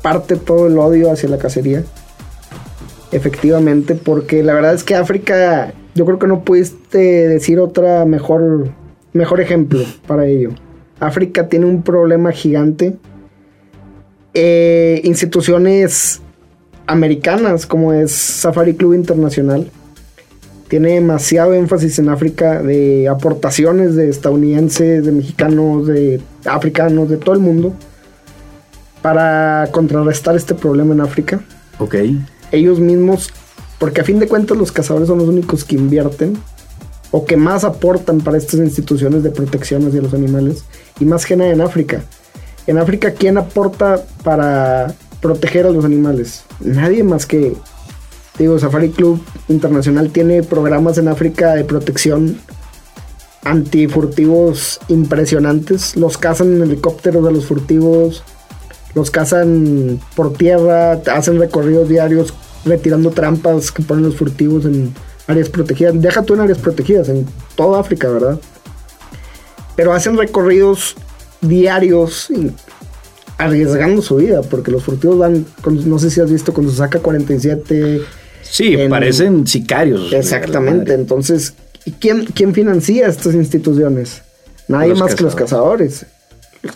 [0.01, 1.83] parte todo el odio hacia la cacería
[3.11, 8.69] efectivamente, porque la verdad es que África, yo creo que no pudiste decir otra mejor,
[9.13, 10.51] mejor ejemplo para ello.
[10.99, 12.95] África tiene un problema gigante.
[14.33, 16.21] Eh, instituciones
[16.87, 19.69] americanas como es Safari Club Internacional
[20.69, 27.35] tiene demasiado énfasis en África de aportaciones de estadounidenses, de mexicanos, de africanos, de todo
[27.35, 27.73] el mundo
[29.01, 31.41] para contrarrestar este problema en África.
[31.77, 31.95] Ok
[32.51, 33.29] ellos mismos,
[33.79, 36.37] porque a fin de cuentas los cazadores son los únicos que invierten
[37.11, 40.63] o que más aportan para estas instituciones de protección hacia los animales
[40.99, 42.03] y más que en África.
[42.67, 46.43] En África, ¿quién aporta para proteger a los animales?
[46.59, 47.53] Nadie más que,
[48.37, 52.37] digo, Safari Club Internacional tiene programas en África de protección
[53.43, 55.95] antifurtivos impresionantes.
[55.95, 58.23] Los cazan en helicópteros de los furtivos,
[58.93, 62.33] los cazan por tierra, hacen recorridos diarios
[62.65, 64.93] retirando trampas que ponen los furtivos en
[65.27, 65.99] áreas protegidas.
[66.01, 67.25] Deja tú en áreas protegidas, en
[67.55, 68.39] toda África, ¿verdad?
[69.75, 70.95] Pero hacen recorridos
[71.41, 72.29] diarios
[73.37, 76.99] arriesgando su vida, porque los furtivos van, no sé si has visto con su saca
[76.99, 78.01] 47.
[78.43, 80.11] Sí, parecen sicarios.
[80.13, 81.53] Exactamente, entonces,
[81.99, 84.21] ¿quién, ¿quién financia estas instituciones?
[84.67, 86.05] Nadie más que los cazadores.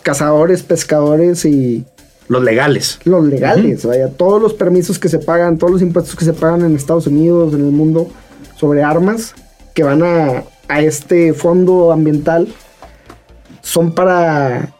[0.02, 1.84] cazadores, pescadores y
[2.28, 2.98] Los legales.
[3.04, 6.62] los legales, vaya, todos los permisos que se pagan, todos los impuestos que se pagan
[6.64, 8.08] en Estados Unidos, en el mundo,
[8.56, 9.34] sobre armas
[9.74, 12.48] que van a, a este fondo ambiental,
[13.62, 14.72] son para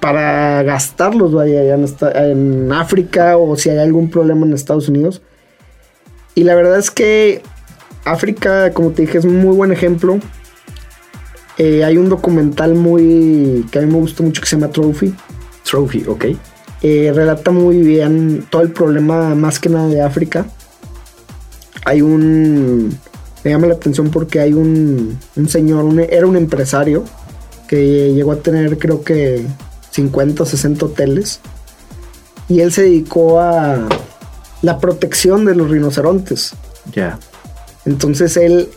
[0.00, 4.88] para gastarlos, vaya, allá en, esta- en África o si hay algún problema en Estados
[4.88, 5.22] Unidos.
[6.34, 7.40] Y la verdad es que
[8.04, 10.18] África, como te dije, es un muy buen ejemplo.
[11.56, 15.14] Eh, hay un documental muy que a mí me gustó mucho que se llama Trophy.
[15.72, 16.24] Trophy, ok.
[16.82, 20.44] Eh, relata muy bien todo el problema más que nada de África.
[21.86, 22.94] Hay un...
[23.42, 27.04] Me llama la atención porque hay un, un señor, un- era un empresario
[27.68, 29.46] que llegó a tener creo que
[29.92, 31.40] 50 o 60 hoteles.
[32.48, 33.88] Y él se dedicó a
[34.60, 36.52] la protección de los rinocerontes.
[36.94, 37.18] Ya.
[37.86, 38.68] Entonces él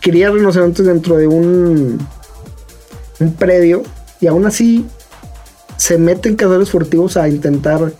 [0.00, 2.06] cría rinocerontes dentro de un,
[3.18, 3.82] un predio
[4.20, 4.84] y aún así
[5.82, 7.92] se meten cazadores furtivos a intentar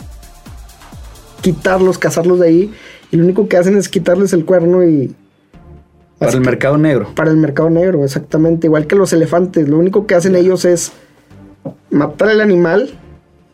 [1.40, 2.72] quitarlos, cazarlos de ahí.
[3.10, 5.12] Y lo único que hacen es quitarles el cuerno y...
[6.20, 7.12] Para el mercado negro.
[7.16, 8.68] Para el mercado negro, exactamente.
[8.68, 9.68] Igual que los elefantes.
[9.68, 10.92] Lo único que hacen ellos es
[11.90, 12.88] matar al animal,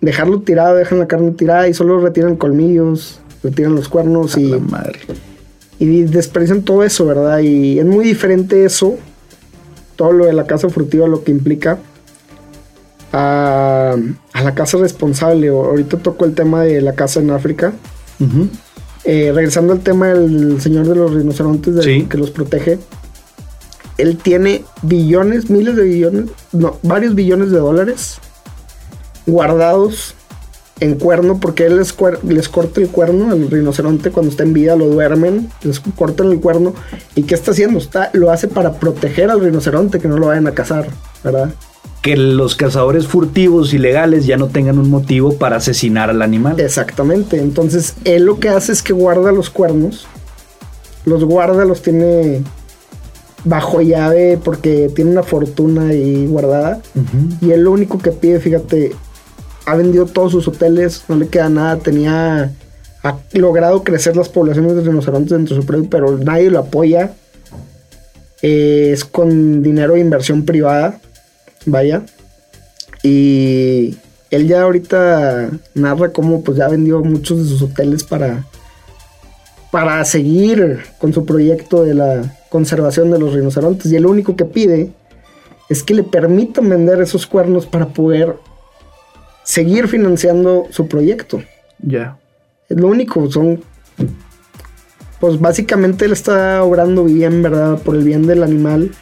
[0.02, 4.58] dejarlo tirado, dejan la carne tirada y solo retiran colmillos, retiran los cuernos y La
[4.58, 4.98] madre.
[5.78, 7.38] y desperdician todo eso, ¿verdad?
[7.38, 8.98] Y es muy diferente eso,
[9.96, 11.78] todo lo de la casa furtiva, lo que implica
[13.12, 13.94] a,
[14.32, 15.48] a la casa responsable.
[15.48, 17.72] Ahorita toco el tema de la casa en África.
[19.04, 22.06] Eh, regresando al tema del señor de los rinocerontes de- Sí.
[22.10, 22.78] que los protege.
[23.96, 28.18] Él tiene billones, miles de billones, no, varios billones de dólares
[29.26, 30.14] guardados
[30.80, 34.76] en cuerno porque él les, les corta el cuerno al rinoceronte cuando está en vida,
[34.76, 36.74] lo duermen, les cortan el cuerno.
[37.16, 37.78] ¿Y qué está haciendo?
[37.80, 40.88] Está, lo hace para proteger al rinoceronte, que no lo vayan a cazar,
[41.24, 41.50] ¿verdad?
[42.02, 46.58] Que los cazadores furtivos ilegales ya no tengan un motivo para asesinar al animal.
[46.60, 47.38] Exactamente.
[47.38, 50.06] Entonces, él lo que hace es que guarda los cuernos.
[51.04, 52.42] Los guarda, los tiene
[53.44, 56.80] bajo llave porque tiene una fortuna ahí guardada.
[57.40, 58.92] Y él lo único que pide, fíjate,
[59.66, 61.76] ha vendido todos sus hoteles, no le queda nada.
[61.78, 62.52] Tenía.
[63.04, 67.12] Ha logrado crecer las poblaciones de rinocerontes dentro de su predio, pero nadie lo apoya.
[68.42, 71.00] Eh, es con dinero de inversión privada.
[71.68, 72.02] Vaya.
[73.02, 73.96] Y
[74.30, 78.44] él ya ahorita narra cómo pues ya vendió muchos de sus hoteles para.
[79.70, 83.92] Para seguir con su proyecto de la conservación de los rinocerontes.
[83.92, 84.92] Y el único que pide
[85.68, 88.36] es que le permitan vender esos cuernos para poder
[89.44, 91.42] seguir financiando su proyecto.
[91.80, 92.18] Ya.
[92.68, 93.62] Es lo único, son...
[95.20, 97.78] Pues básicamente él está obrando bien, ¿verdad?
[97.78, 98.92] Por el bien del animal.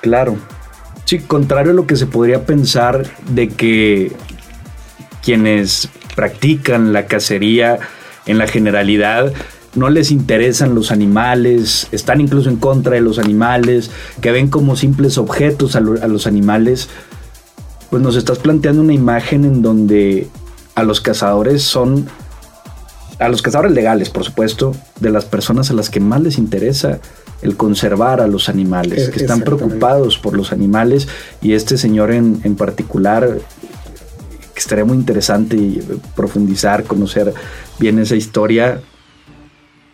[0.00, 0.36] Claro.
[1.10, 4.12] Sí, contrario a lo que se podría pensar de que
[5.24, 7.80] quienes practican la cacería
[8.26, 9.32] en la generalidad
[9.74, 14.76] no les interesan los animales, están incluso en contra de los animales, que ven como
[14.76, 16.88] simples objetos a, a los animales,
[17.90, 20.28] pues nos estás planteando una imagen en donde
[20.76, 22.06] a los cazadores son,
[23.18, 27.00] a los cazadores legales, por supuesto, de las personas a las que más les interesa
[27.42, 31.08] el conservar a los animales, E- que están preocupados por los animales
[31.40, 33.38] y este señor en, en particular,
[34.54, 35.80] que estaría muy interesante y
[36.14, 37.32] profundizar, conocer
[37.78, 38.80] bien esa historia,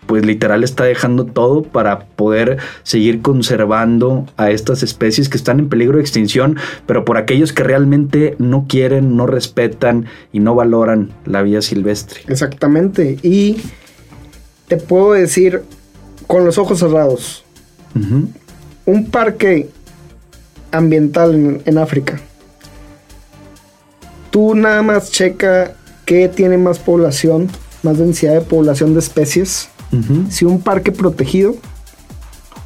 [0.07, 5.69] pues literal está dejando todo para poder seguir conservando a estas especies que están en
[5.69, 6.57] peligro de extinción,
[6.87, 12.21] pero por aquellos que realmente no quieren, no respetan y no valoran la vida silvestre.
[12.29, 13.19] Exactamente.
[13.23, 13.57] Y
[14.69, 15.63] te puedo decir
[16.27, 17.45] con los ojos cerrados,
[18.85, 19.71] un parque
[20.71, 22.21] ambiental en, en África.
[24.31, 27.49] Tú nada más checa qué tiene más población,
[27.83, 29.69] más densidad de población de especies.
[30.29, 31.57] Si un parque protegido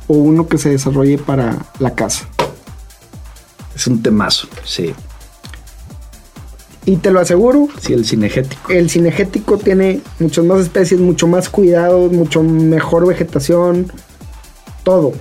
[0.09, 2.27] o uno que se desarrolle para la caza.
[3.77, 4.93] Es un temazo, sí.
[6.91, 8.73] Y te lo aseguro, Sí, el cinegético.
[8.73, 13.93] el cinegético tiene muchas más especies, mucho más cuidados, mucho mejor vegetación,
[14.83, 15.13] todo.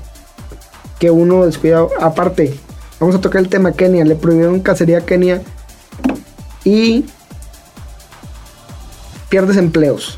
[0.99, 1.91] Que uno descuidado.
[2.01, 2.55] Aparte,
[2.99, 4.03] vamos a tocar el tema Kenia.
[4.03, 5.43] Le prohibieron cacería a Kenia
[6.63, 7.05] y
[9.30, 10.17] pierdes empleos.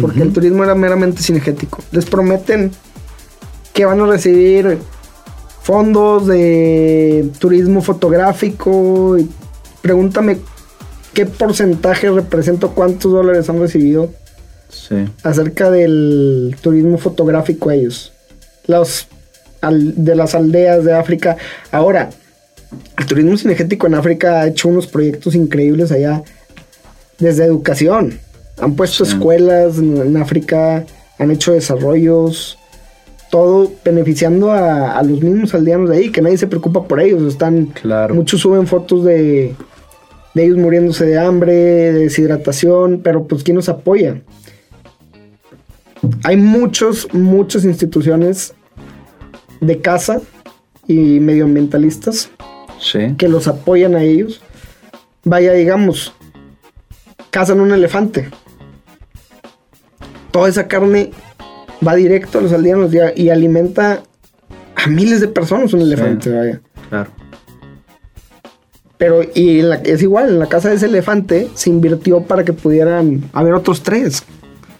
[0.00, 1.82] Porque el turismo era meramente cinegético.
[1.90, 2.70] Les prometen
[3.74, 4.78] que van a recibir
[5.62, 9.18] fondos de turismo fotográfico.
[9.18, 9.28] y
[9.82, 10.38] pregúntame
[11.18, 14.10] qué porcentaje representa, cuántos dólares han recibido
[14.68, 14.94] Sí.
[15.24, 18.12] acerca del turismo fotográfico ellos.
[18.68, 19.08] Los
[19.60, 21.36] al- de las aldeas de África.
[21.72, 22.10] Ahora,
[22.96, 26.22] el turismo cinegético en África ha hecho unos proyectos increíbles allá,
[27.18, 28.20] desde educación.
[28.60, 30.84] Han puesto escuelas en, África,
[31.18, 32.58] han hecho desarrollos,
[33.28, 37.24] todo beneficiando a, los mismos aldeanos de ahí, que nadie se preocupa por ellos.
[37.24, 38.14] Están, claro.
[38.14, 39.56] Muchos suben fotos de,
[40.34, 44.22] de ellos muriéndose de hambre, de deshidratación, pero pues ¿quién nos apoya?
[46.24, 48.54] Hay muchos, muchas instituciones
[49.60, 50.20] de casa
[50.86, 52.30] y medioambientalistas
[53.16, 54.40] que los apoyan a ellos.
[55.24, 56.14] Vaya, digamos,
[57.30, 58.28] cazan un elefante.
[60.30, 61.10] Toda esa carne
[61.86, 64.02] va directo a los aldeanos y, alimenta
[64.76, 66.60] a miles de personas un elefante, vaya.
[68.98, 73.22] Pero, y es igual, en la casa de ese elefante se invirtió para que pudieran
[73.32, 74.24] haber otros tres.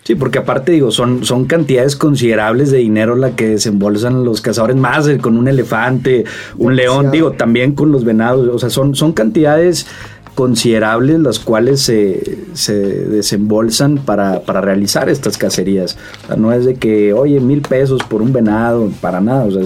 [0.02, 4.74] Sí, porque aparte digo, son, son cantidades considerables de dinero la que desembolsan los cazadores,
[4.74, 6.24] más con un elefante,
[6.56, 9.86] un león, digo, también con los venados, o sea, son, son cantidades
[10.34, 15.98] considerables las cuales se, se desembolsan para, para, realizar estas cacerías.
[16.24, 19.50] O sea, no es de que, oye, mil pesos por un venado, para nada, o
[19.50, 19.62] sea,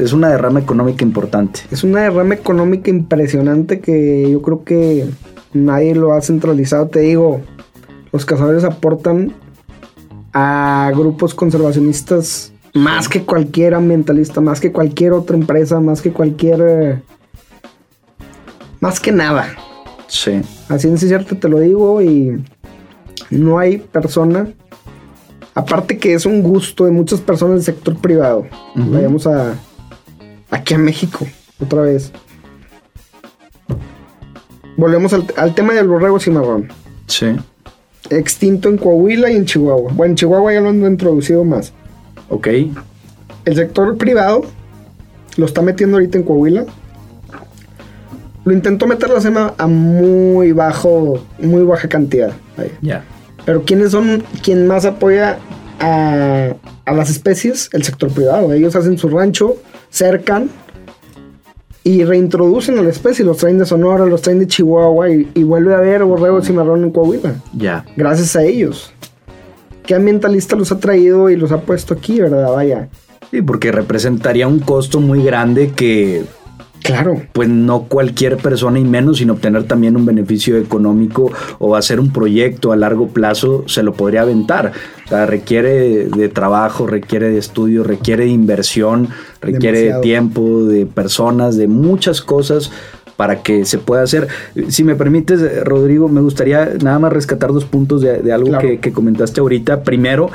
[0.00, 1.60] es una derrama económica importante.
[1.70, 5.08] Es una derrama económica impresionante que yo creo que
[5.52, 7.40] nadie lo ha centralizado, te digo
[8.12, 9.32] los cazadores aportan
[10.34, 17.02] a grupos conservacionistas más que cualquier ambientalista, más que cualquier otra empresa, más que cualquier...
[18.80, 19.48] más que nada.
[20.08, 20.40] Sí.
[20.68, 22.42] Así en cierto te lo digo y
[23.30, 24.48] no hay persona,
[25.54, 28.46] aparte que es un gusto de muchas personas del sector privado.
[28.74, 29.54] Vayamos a
[30.50, 31.26] aquí a México
[31.60, 32.12] otra vez.
[34.76, 36.68] Volvemos al, al tema del borrego cimarrón.
[37.06, 37.36] Sí
[38.18, 39.92] extinto en Coahuila y en Chihuahua.
[39.92, 41.72] Bueno, en Chihuahua ya lo han introducido más.
[42.28, 42.48] Ok.
[43.44, 44.42] El sector privado
[45.36, 46.66] lo está metiendo ahorita en Coahuila.
[48.44, 52.32] Lo intentó meter la SEMA a muy bajo, muy baja cantidad.
[52.80, 53.04] Ya.
[53.44, 55.38] Pero ¿quiénes son quien más apoya
[55.80, 57.68] a, a las especies?
[57.72, 58.52] El sector privado.
[58.52, 59.56] Ellos hacen su rancho,
[59.90, 60.50] cercan
[61.84, 65.74] y reintroducen a la especie, los traen de Sonora, los traen de Chihuahua y, vuelve
[65.74, 67.34] a haber borrego cimarrón en Coahuila.
[67.56, 67.84] Ya.
[67.96, 68.92] Gracias a ellos.
[69.84, 72.52] ¿Qué ambientalista los ha traído y los ha puesto aquí, verdad?
[72.52, 72.88] Vaya.
[73.30, 76.24] Sí, porque representaría un costo muy grande que
[76.82, 77.22] Claro.
[77.32, 82.12] Pues no cualquier persona y menos sin obtener también un beneficio económico o hacer un
[82.12, 84.72] proyecto a largo plazo se lo podría aventar.
[85.06, 89.08] O sea, requiere de trabajo, requiere de estudio, requiere de inversión,
[89.40, 92.70] requiere de tiempo, de personas, de muchas cosas
[93.16, 94.28] para que se pueda hacer.
[94.68, 98.92] Si me permites, Rodrigo, me gustaría nada más rescatar dos puntos de, algo que, que
[98.92, 99.82] comentaste ahorita.
[99.82, 100.30] Primero,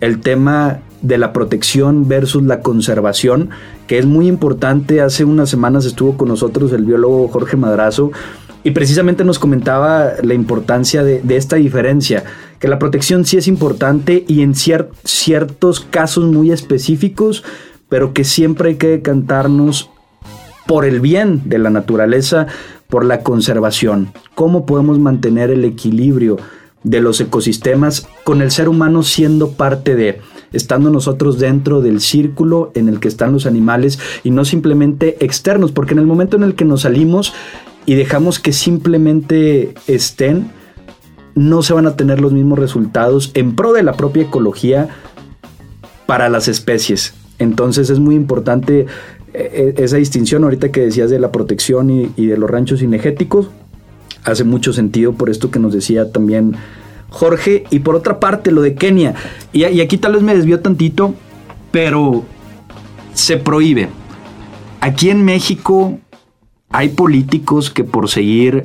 [0.00, 3.50] el tema de la protección versus la conservación,
[3.86, 5.00] que es muy importante.
[5.00, 8.12] Hace unas semanas estuvo con nosotros el biólogo Jorge Madrazo
[8.64, 12.24] y precisamente nos comentaba la importancia de, esta diferencia,
[12.60, 17.42] que la protección sí es importante y en ciertos casos muy específicos,
[17.88, 19.90] pero que siempre hay que cantarnos
[20.66, 22.46] por el bien de la naturaleza,
[22.88, 24.12] por la conservación.
[24.36, 26.36] ¿Cómo podemos mantener el equilibrio
[26.84, 30.20] de los ecosistemas con el ser humano siendo parte de
[30.52, 35.72] estando nosotros dentro del círculo en el que están los animales y no simplemente externos,
[35.72, 37.32] porque en el momento en el que nos salimos
[37.86, 40.50] y dejamos que simplemente estén,
[41.34, 44.88] no se van a tener los mismos resultados en pro de la propia ecología
[46.06, 47.14] para las especies.
[47.38, 48.86] Entonces es muy importante
[49.34, 53.48] eh, eh, esa distinción ahorita que decías de la protección y, de los ranchos cinegéticos.
[54.24, 56.54] Hace mucho sentido por esto que nos decía también
[57.12, 59.14] Jorge, y por otra parte lo de Kenia.
[59.52, 61.14] Y, aquí tal vez me desvió tantito,
[61.70, 62.24] pero
[63.12, 63.88] se prohíbe.
[64.80, 65.98] Aquí en México
[66.70, 68.64] hay políticos que por seguir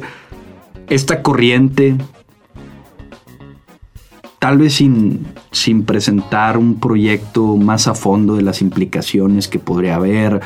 [0.88, 1.98] esta corriente,
[4.39, 9.95] tal vez sin, sin, presentar un proyecto más a fondo de las implicaciones que podría
[9.95, 10.39] haber,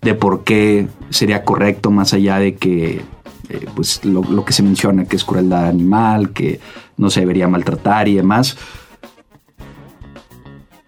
[0.00, 3.02] de por qué sería correcto más allá de que
[3.52, 6.58] eh, pues lo, lo, que se menciona que es crueldad animal, que
[6.96, 8.56] no se debería maltratar y demás.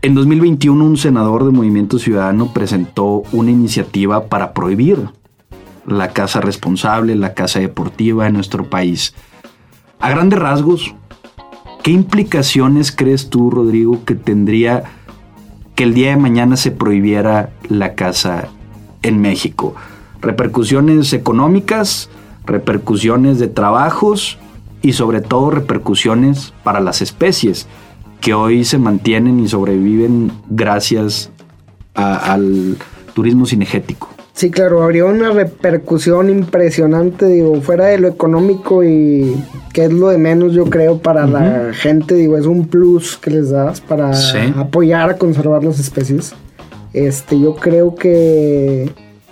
[0.00, 5.08] En 2021 un senador de Movimiento Ciudadano presentó una iniciativa para prohibir
[5.86, 9.14] la caza responsable, la caza deportiva en nuestro país.
[10.00, 10.94] A grandes rasgos,
[11.82, 14.84] ¿qué implicaciones crees tú, Rodrigo, que tendría
[15.74, 18.48] que el día de mañana se prohibiera la caza
[19.02, 19.74] en México?
[20.20, 22.08] ¿Repercusiones económicas?
[22.46, 24.38] ¿Repercusiones de trabajos?
[24.84, 27.66] y sobre todo repercusiones para las especies
[28.20, 31.30] que hoy se mantienen y sobreviven gracias
[31.94, 32.76] al
[33.14, 34.10] turismo cinegético.
[34.34, 39.34] Sí, claro, habría una repercusión impresionante, digo, fuera de lo económico y
[39.72, 43.30] que es lo de menos, yo creo, para la gente, digo, es un plus que
[43.30, 44.10] les das para
[44.58, 46.34] apoyar a conservar las especies.
[46.92, 48.90] Este, yo creo que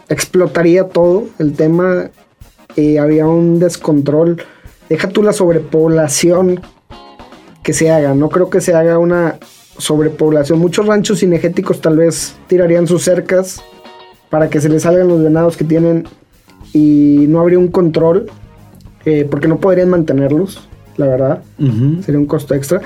[0.09, 2.11] explotaría todo el tema
[2.77, 4.43] y había un descontrol.
[4.89, 6.61] Deja tú la sobrepoblación
[7.63, 9.39] que se haga, no creo que se haga una
[9.79, 10.59] sobrepoblación.
[10.59, 13.63] Muchos ranchos cinegéticos tal vez tirarían sus cercas
[14.31, 16.07] para que se les salgan los venados que tienen
[16.73, 18.31] y no habría un control
[19.05, 21.43] eh, porque no podrían mantenerlos, la verdad.
[22.05, 22.81] Sería un costo extra.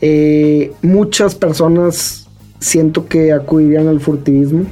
[0.00, 4.64] Eh, muchas personas siento que acudirían al furtivismo,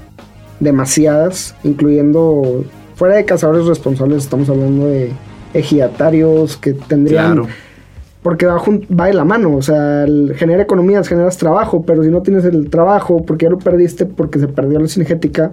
[0.61, 2.65] demasiadas, incluyendo
[2.99, 5.13] fuera de cazadores responsables, estamos hablando de
[5.55, 7.45] ejidatarios que tendrían
[8.23, 8.61] porque va,
[8.99, 12.69] va de la mano, o sea, genera economías, generas trabajo, pero si no tienes el
[12.71, 15.53] trabajo, porque ya lo perdiste, porque se perdió la cinegética,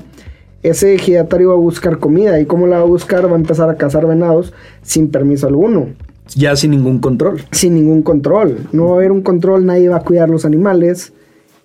[0.64, 3.70] ese ejidatario va a buscar comida, y cómo la va a buscar, va a empezar
[3.70, 5.90] a cazar venados sin permiso alguno.
[6.36, 7.44] Ya sin ningún control.
[7.52, 8.68] Sin ningún control.
[8.72, 11.14] No va a haber un control, nadie va a cuidar los animales,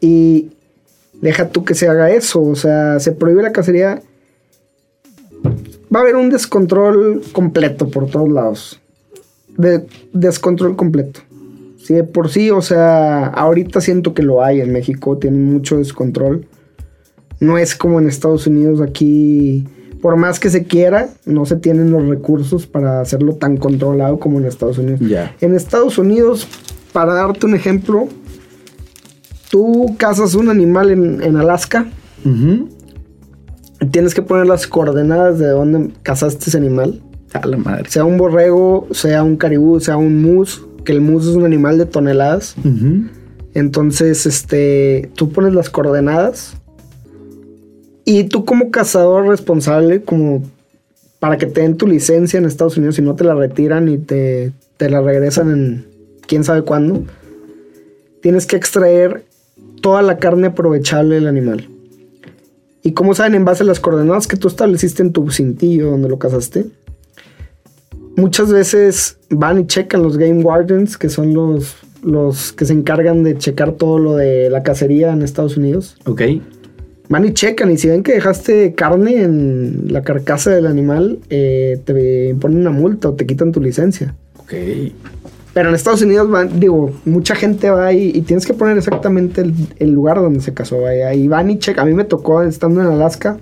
[0.03, 0.51] y
[1.23, 4.03] deja tú que se haga eso, o sea, se prohíbe la cacería.
[5.95, 8.81] Va a haber un descontrol completo por todos lados
[9.57, 11.21] de descontrol completo.
[11.79, 15.79] Sí, de por sí, o sea, ahorita siento que lo hay en México, tienen mucho
[15.79, 16.47] descontrol.
[17.41, 19.67] No es como en Estados Unidos, aquí,
[20.03, 24.39] por más que se quiera, no se tienen los recursos para hacerlo tan controlado como
[24.39, 25.01] en Estados Unidos.
[25.41, 26.47] En Estados Unidos,
[26.93, 28.09] para darte un ejemplo,
[29.51, 31.87] tú cazas un animal en, Alaska,
[33.91, 37.01] tienes que poner las coordenadas de dónde cazaste ese animal
[37.45, 37.89] la madre.
[37.89, 41.79] Sea un borrego, sea un caribú, sea un mus, que el mus es un animal
[41.79, 42.57] de toneladas.
[43.55, 46.57] Entonces, este, tú pones las coordenadas
[48.05, 50.43] y tú como cazador responsable, como
[51.19, 53.99] para que te den tu licencia en Estados Unidos y no te la retiran y
[53.99, 55.87] te, te la regresan en
[56.27, 57.05] quién sabe cuándo,
[58.23, 59.25] tienes que extraer
[59.83, 61.69] toda la carne aprovechable del animal.
[62.83, 66.09] Y como saben, en base a las coordenadas que tú estableciste en tu cintillo donde
[66.09, 66.67] lo cazaste,
[68.17, 73.23] muchas veces van y checan los Game Wardens, que son los, los que se encargan
[73.23, 75.97] de checar todo lo de la cacería en Estados Unidos.
[76.07, 76.23] Ok.
[77.09, 81.81] Van y checan y si ven que dejaste carne en la carcasa del animal, eh,
[81.85, 84.15] te ponen una multa o te quitan tu licencia.
[84.39, 84.55] Ok.
[85.53, 89.43] Pero en Estados Unidos, van, digo, mucha gente va y, y tienes que poner exactamente
[89.79, 90.81] el, lugar donde se casó.
[90.81, 91.13] Vaya.
[91.15, 91.87] Y van y checan.
[91.87, 93.39] A mí me tocó estando en Alaska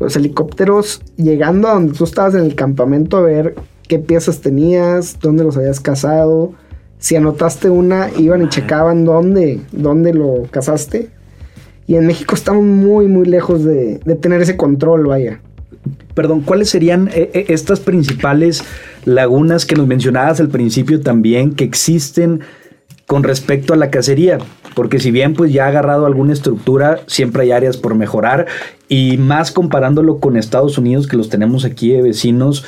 [0.00, 3.54] los helicópteros llegando a donde tú estabas en el campamento a ver
[3.88, 6.52] qué piezas tenías, dónde los habías cazado.
[6.98, 11.10] Si anotaste una, iban y checaban dónde, dónde lo cazaste.
[11.86, 15.40] Y en México estamos muy, muy lejos de, tener ese control, vaya.
[16.14, 18.64] Perdón, ¿cuáles serían eh, eh, estas principales
[19.04, 22.40] lagunas que nos mencionabas al principio también que existen
[23.06, 24.38] con respecto a la cacería?
[24.74, 28.46] porque si bien pues ya ha agarrado alguna estructura, siempre hay áreas por mejorar
[28.88, 32.64] y más comparándolo con Estados Unidos que los tenemos aquí de vecinos,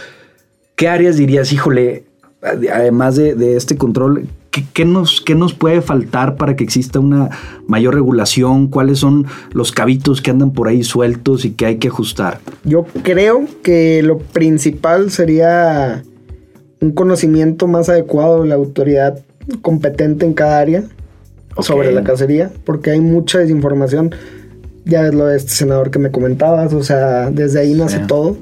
[0.77, 2.05] ¿qué áreas dirías, híjole,
[2.43, 7.31] además de, este control, ¿qué, nos, ¿qué nos puede faltar para que exista una
[7.67, 8.69] mayor regulación?
[8.69, 12.41] ¿Cuáles son los cabitos que andan por ahí sueltos y que hay que ajustar?
[12.65, 16.05] Yo creo que lo principal sería
[16.81, 19.19] un conocimiento más adecuado de la autoridad
[19.63, 20.85] competente en cada área
[21.61, 24.15] sobre la cacería, porque hay mucha desinformación.
[24.85, 28.37] Ya es lo de este senador que me comentabas, o sea, desde ahí nace todo.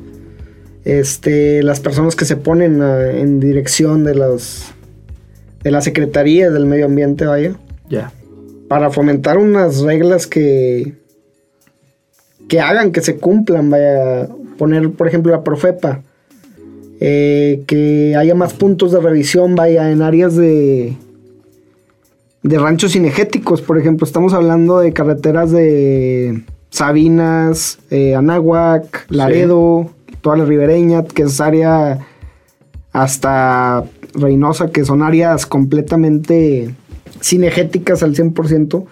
[0.85, 4.67] Este, las personas que se ponen en dirección de los
[5.63, 7.55] de la Secretaría del Medio Ambiente, vaya.
[7.89, 8.13] Ya.
[8.69, 10.95] Para fomentar unas reglas que
[12.49, 14.29] que hagan que se cumplan, vaya,
[14.59, 16.03] poner, por ejemplo, la Profepa,
[17.01, 20.97] eh, que haya más puntos de revisión, vaya, en áreas de,
[22.43, 29.91] de ranchos cinegéticos, por ejemplo, estamos hablando de carreteras de Sabinas, eh, Anáhuac, Laredo,
[30.21, 32.07] toda la ribereña, que es área
[32.93, 33.85] hasta
[34.15, 36.75] Reynosa, que son áreas completamente
[37.21, 38.85] cinegéticas al 100%.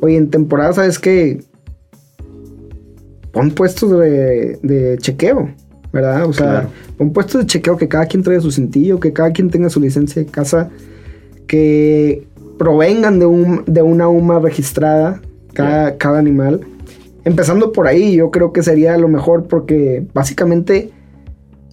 [0.00, 1.40] Oye, en temporada, ¿sabes que
[3.32, 5.50] Pon puestos de, chequeo,
[5.92, 6.26] ¿verdad?
[6.26, 9.50] O sea, pon puestos de chequeo que cada quien traiga su cintillo, que cada quien
[9.50, 10.70] tenga su licencia de casa,
[11.46, 12.26] que
[12.58, 15.20] provengan de, un, de una UMA registrada
[15.52, 16.60] cada, cada animal.
[17.24, 20.90] Empezando por ahí, yo creo que sería lo mejor porque básicamente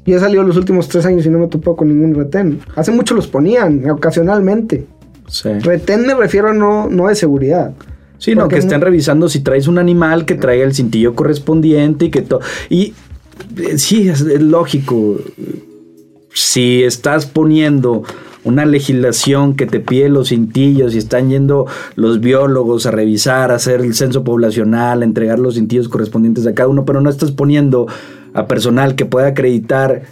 [0.05, 2.59] yo he salido los últimos tres años y no me topo con ningún retén.
[2.75, 4.85] Hace mucho los ponían, ocasionalmente.
[5.61, 7.73] Retén me refiero no, no de seguridad.
[8.17, 12.09] Sí, no, que estén revisando si traes un animal que traiga el cintillo correspondiente y
[12.11, 12.41] que todo.
[12.69, 12.93] Y
[13.77, 15.17] sí, es, lógico.
[16.33, 18.03] Si estás poniendo
[18.43, 23.55] una legislación que te pide los cintillos y están yendo los biólogos a revisar, a
[23.55, 27.31] hacer el censo poblacional, a entregar los cintillos correspondientes a cada uno, pero no estás
[27.31, 27.87] poniendo
[28.33, 30.03] a personal que pueda acreditar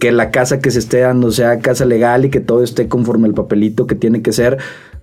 [0.00, 3.26] que la casa que se esté dando sea casa legal y que todo esté conforme
[3.28, 4.58] al papelito que tiene que ser,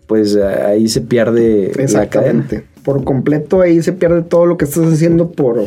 [0.07, 2.45] pues ahí se pierde la cadena.
[2.83, 5.57] Por completo ahí se pierde todo lo que estás haciendo por,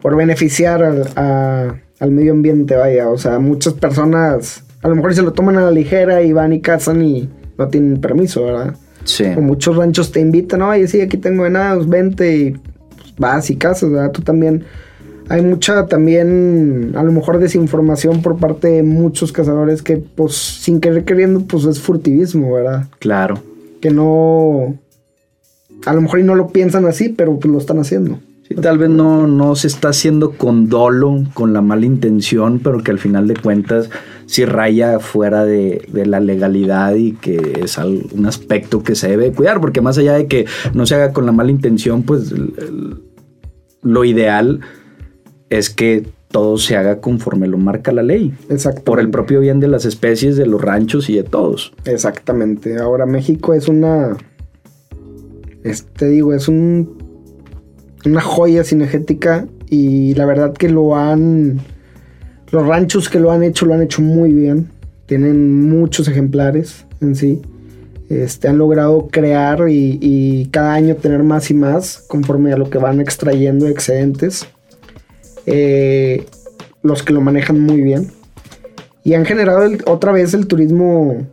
[0.00, 3.08] por beneficiar al, medio ambiente, vaya.
[3.08, 6.52] O sea, muchas personas a lo mejor se lo toman a la ligera y van
[6.52, 7.28] y cazan y
[7.58, 8.76] no tienen permiso, ¿verdad?
[9.04, 9.24] Sí.
[9.36, 13.56] O muchos ranchos te invitan, oye, sí, aquí tengo venados, vente y pues, vas y
[13.56, 14.10] cazas, ¿verdad?
[14.12, 14.64] Tú también
[15.30, 20.80] hay mucha también, a lo mejor, desinformación por parte de muchos cazadores que, pues, sin
[20.80, 22.88] querer queriendo, pues es furtivismo, ¿verdad?
[22.98, 23.40] Claro.
[23.80, 24.76] Que no.
[25.86, 28.18] A lo mejor y no lo piensan así, pero pues lo están haciendo.
[28.50, 32.82] Sí, tal vez no, no se está haciendo con dolo, con la mala intención, pero
[32.82, 33.90] que al final de cuentas
[34.26, 39.60] sí raya fuera de, la legalidad y que es un aspecto que se debe cuidar,
[39.60, 42.34] porque más allá de que no se haga con la mala intención, pues
[43.82, 44.60] lo ideal
[45.48, 48.32] es que todo se haga conforme lo marca la ley.
[48.48, 48.82] Exacto.
[48.82, 51.72] Por el propio bien de las especies, de los ranchos y de todos.
[51.84, 52.78] Exactamente.
[52.78, 54.16] Ahora México es una.
[55.64, 57.09] Este digo, es un.
[58.04, 59.46] Una joya cinegética.
[59.68, 61.60] Y la verdad que lo han.
[62.50, 64.70] Los ranchos que lo han hecho, lo han hecho muy bien.
[65.06, 67.42] Tienen muchos ejemplares en sí.
[68.08, 72.68] Este, han logrado crear y, y cada año tener más y más conforme a lo
[72.68, 74.48] que van extrayendo excedentes.
[75.46, 76.26] Eh,
[76.82, 78.08] los que lo manejan muy bien.
[79.04, 81.26] Y han generado otra vez el turismo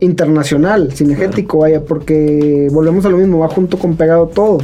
[0.00, 4.58] internacional, cinegético, vaya, porque volvemos a lo mismo, va junto con pegado todo.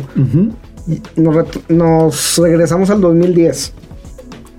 [1.17, 3.73] Nos, regresamos al 2010.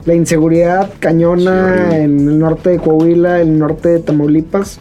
[0.06, 4.80] La inseguridad cañona en el norte de Coahuila, el norte de Tamaulipas.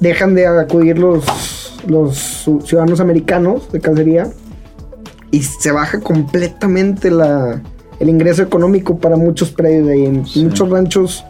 [0.00, 1.24] Dejan de acudir los,
[1.86, 4.28] los ciudadanos americanos de cacería
[5.30, 7.60] y se baja completamente la,
[8.00, 10.22] el ingreso económico para muchos predios de ahí.
[10.36, 11.24] Muchos ranchos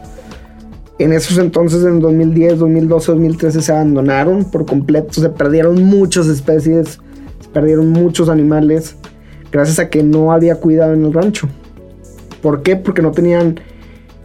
[0.99, 5.21] en esos entonces, en 2010, 2012, 2013, se abandonaron por completo.
[5.21, 6.99] Se perdieron muchas especies,
[7.53, 8.95] perdieron muchos animales,
[9.51, 11.47] gracias a que no había cuidado en el rancho.
[12.41, 12.75] ¿Por qué?
[12.75, 13.59] Porque no tenían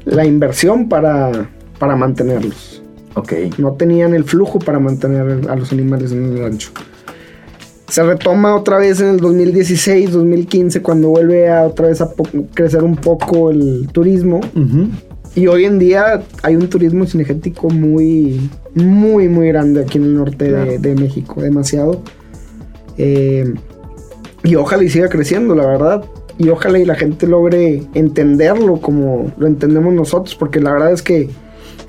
[0.05, 2.83] la inversión para, para mantenerlos.
[3.15, 3.33] Ok.
[3.59, 6.71] No tenían el flujo para mantener a los animales en el rancho.
[7.89, 12.11] Se retoma otra vez en el 2016, 2015, cuando vuelve a otra vez a
[12.55, 14.41] crecer un poco el turismo.
[15.37, 20.15] Y hoy en día hay un turismo cinegético muy, muy, muy grande aquí en el
[20.15, 22.03] norte de, México, demasiado.
[22.99, 23.55] Eh,
[24.43, 26.05] y ojalá y siga creciendo, la verdad.
[26.37, 31.03] Y ojalá y la gente logre entenderlo como lo entendemos nosotros, porque la verdad es
[31.03, 31.31] que,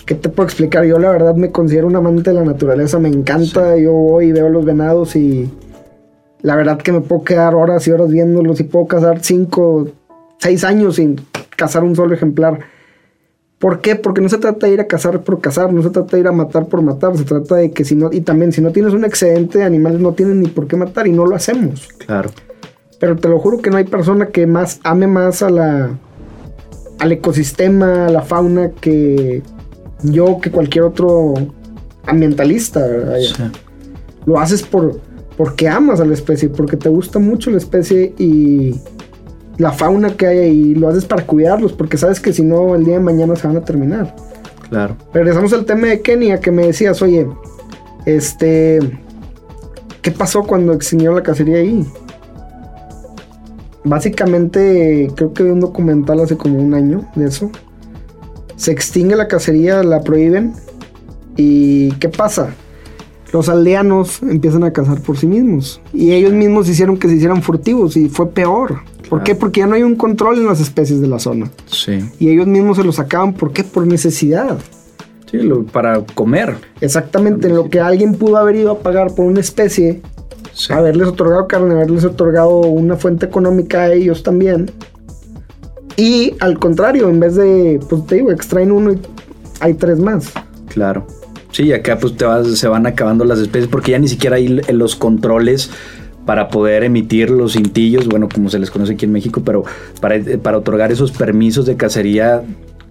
[0.06, 0.86] ¿qué te puedo explicar?
[0.86, 4.32] Yo la verdad me considero un amante de la naturaleza, me encanta, yo voy y
[4.32, 5.50] veo los venados y
[6.44, 9.88] la verdad que me puedo quedar horas y horas viéndolos y puedo cazar cinco,
[10.38, 11.20] seis años sin
[11.58, 12.60] cazar un solo ejemplar.
[13.60, 13.96] ¿Por qué?
[13.96, 16.28] Porque no se trata de ir a cazar por cazar, no se trata de ir
[16.28, 18.94] a matar por matar, se trata de que si no, y también si no tienes
[18.94, 21.88] un excedente de animales no tienen ni por qué matar y no lo hacemos.
[22.06, 22.30] Claro.
[23.00, 25.90] Pero te lo juro que no hay persona que más ame más a la
[27.00, 29.42] al ecosistema, a la fauna que
[30.04, 31.34] yo que cualquier otro
[32.06, 32.86] ambientalista.
[34.26, 35.00] Lo haces por
[35.38, 38.76] porque amas a la especie, porque te gusta mucho la especie y
[39.58, 42.84] la fauna que hay ahí, lo haces para cuidarlos, porque sabes que si no, el
[42.84, 44.16] día de mañana se van a terminar.
[44.70, 44.96] Claro.
[45.14, 47.28] Regresamos al tema de Kenia, que me decías, oye,
[48.06, 48.80] este,
[50.02, 51.86] ¿qué pasó cuando extinguió la cacería ahí?
[53.84, 57.52] Básicamente, creo que vi un documental hace como un año de eso.
[58.56, 60.54] Se extingue la cacería, la prohíben.
[61.38, 62.56] ¿Y qué pasa?
[63.36, 65.82] los aldeanos empiezan a cazar por sí mismos.
[65.94, 68.80] Y ellos mismos hicieron que se hicieran furtivos y fue peor.
[69.10, 69.36] ¿Por qué?
[69.36, 71.50] Porque ya no hay un control en las especies de la zona.
[71.68, 72.00] Sí.
[72.20, 73.34] Y ellos mismos se lo sacaban.
[73.34, 73.64] ¿Por qué?
[73.64, 74.58] Por necesidad.
[75.30, 75.40] Sí,
[75.72, 76.56] para comer.
[76.82, 80.02] Exactamente, en lo que alguien pudo haber ido a pagar por una especie,
[80.70, 84.72] haberles otorgado carne, haberles otorgado una fuente económica a ellos también.
[85.98, 89.00] Y al contrario, en vez de, pues te digo, extraen uno y
[89.62, 90.32] hay tres más.
[90.68, 91.08] Claro.
[91.52, 94.62] Sí, acá pues te vas, se van acabando las especies porque ya ni siquiera hay
[94.74, 95.72] los controles
[96.26, 99.64] para poder emitir los cintillos, bueno, como se les conoce aquí en México, pero
[100.02, 102.44] para, para otorgar esos permisos de cacería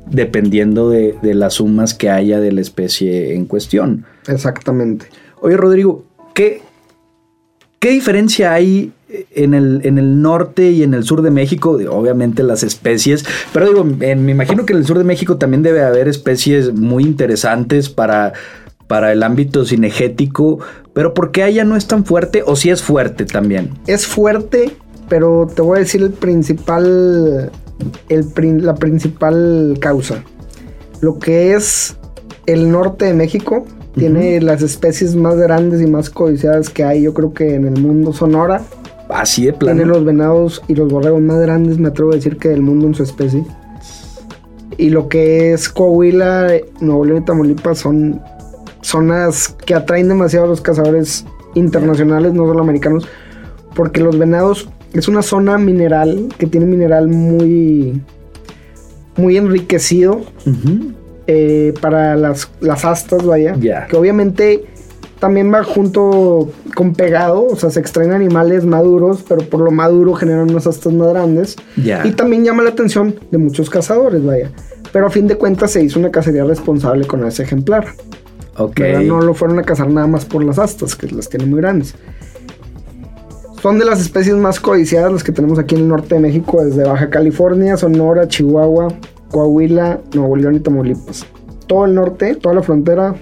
[0.06, 4.04] dependiendo de, las sumas que haya de la especie en cuestión.
[4.28, 5.06] Exactamente.
[5.40, 6.04] Oye, Rodrigo,
[6.34, 6.62] ¿qué,
[7.78, 8.92] ¿Qué diferencia hay
[9.32, 11.78] en el, en el norte y en el sur de México?
[11.90, 15.82] Obviamente las especies, pero digo, me imagino que en el sur de México también debe
[15.82, 18.32] haber especies muy interesantes para,
[18.86, 20.58] para el ámbito cinegético,
[20.92, 23.70] pero ¿por qué allá no es tan fuerte o si es fuerte también?
[23.86, 24.72] Es fuerte,
[25.08, 27.50] pero te voy a decir el principal,
[28.08, 30.22] el, la principal causa.
[31.00, 31.96] Lo que es
[32.46, 33.64] el norte de México
[33.94, 37.80] tiene las especies más grandes y más codiciadas que hay, yo creo que en el
[37.80, 38.62] mundo Sonora.
[39.08, 39.76] Así de plano.
[39.76, 42.86] Tiene los venados y los borregos más grandes, me atrevo a decir que del mundo
[42.86, 43.44] en su especie.
[44.76, 46.48] Y lo que es Coahuila,
[46.80, 48.20] Nuevo León y Tamaulipas son
[48.84, 51.24] zonas que atraen demasiado a los cazadores
[51.54, 53.08] internacionales, no solo americanos,
[53.74, 58.00] porque los venados es una zona mineral que tiene mineral muy,
[59.16, 60.22] muy enriquecido.
[61.26, 63.56] Eh, para las, las astas, vaya.
[63.88, 64.66] Que obviamente
[65.18, 70.12] también va junto con pegado, o sea, se extraen animales maduros, pero por lo maduro
[70.12, 71.56] generan unas astas más grandes.
[71.76, 74.50] Y también llama la atención de muchos cazadores, vaya.
[74.92, 77.86] Pero a fin de cuentas se hizo una cacería responsable con ese ejemplar.
[78.56, 78.80] Ok.
[79.04, 81.94] No lo fueron a cazar nada más por las astas, que las tienen muy grandes.
[83.60, 86.62] Son de las especies más codiciadas las que tenemos aquí en el norte de México,
[86.62, 88.88] desde Baja California, Sonora, Chihuahua,
[89.30, 91.26] Coahuila, Nuevo León y Tamaulipas.
[91.66, 93.14] Todo el norte, toda la frontera,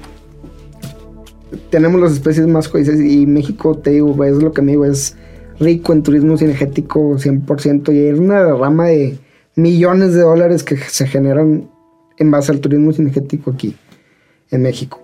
[1.70, 5.16] tenemos las especies más codiciadas y México, te digo, es lo que me digo, es
[5.61, 9.18] rico en turismo cinegético 100% y es una rama de
[9.55, 11.68] millones de dólares que se generan
[12.18, 13.76] en base al turismo cinegético aquí
[14.51, 15.02] en México.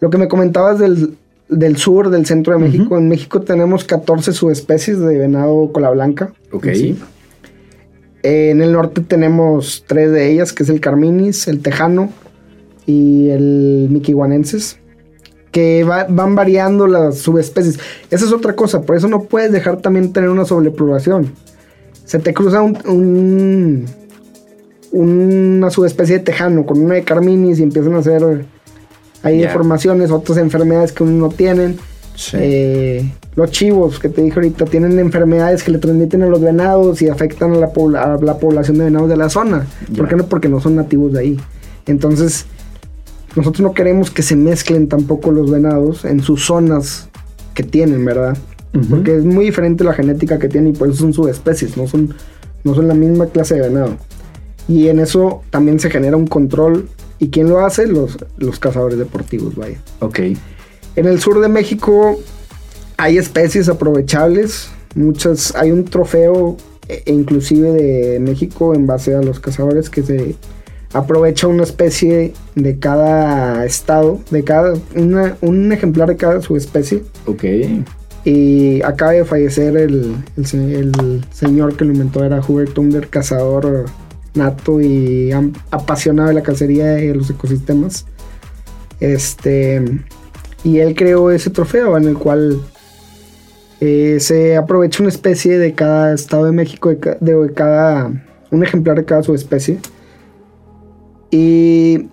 [0.00, 4.98] Lo que me comentabas del, sur, del centro de México, en México tenemos 14 subespecies
[4.98, 6.32] de venado cola blanca.
[6.52, 6.66] Ok.
[8.22, 12.10] En el norte tenemos tres de ellas, que es el Carminis, el Tejano
[12.86, 14.78] y el Miquihuanenses,
[15.52, 17.78] que van variando las subespecies.
[18.10, 21.32] Esa es otra cosa, por eso no puedes dejar también tener una sobrepoblación.
[22.06, 23.86] Se te cruza un,
[24.90, 28.46] una subespecie de Tejano con una de Carminis y empiezan a hacer
[29.24, 31.78] hay deformaciones, otras enfermedades que uno no tienen.
[32.34, 37.02] Eh, los chivos que te dije ahorita tienen enfermedades que le transmiten a los venados
[37.02, 39.66] y afectan a la, población de venados de la zona.
[39.96, 40.26] ¿Por qué no?
[40.26, 41.40] Porque no son nativos de ahí.
[41.86, 42.46] Entonces,
[43.34, 47.08] nosotros no queremos que se mezclen tampoco los venados en sus zonas
[47.54, 48.36] que tienen, ¿verdad?
[48.90, 52.14] Porque es muy diferente la genética que tienen y por eso son subespecies, no son,
[52.62, 53.96] no son la misma clase de venado.
[54.68, 56.88] Y en eso también se genera un control.
[57.18, 57.86] ¿Y quién lo hace?
[57.86, 59.78] Los, los cazadores deportivos, vaya.
[60.00, 60.20] Ok.
[60.96, 62.18] En el sur de México
[62.96, 66.56] hay especies aprovechables, muchas, hay un trofeo
[66.88, 70.36] e, inclusive de México en base a los cazadores que se
[70.92, 77.02] aprovecha una especie de cada estado, de cada, un ejemplar de cada subespecie.
[77.26, 77.44] Ok.
[78.24, 80.14] Y acaba de fallecer el,
[81.32, 83.86] señor que lo inventó, era Hubert Tunder, cazador
[84.34, 85.30] nato y
[85.70, 88.06] apasionado de la cacería de los ecosistemas.
[89.00, 89.82] Este,
[90.62, 92.60] y él creó ese trofeo en el cual
[93.80, 98.10] eh, se aprovecha una especie de cada estado de México, de, cada,
[98.50, 99.78] un ejemplar de cada subespecie.
[101.30, 102.08] Y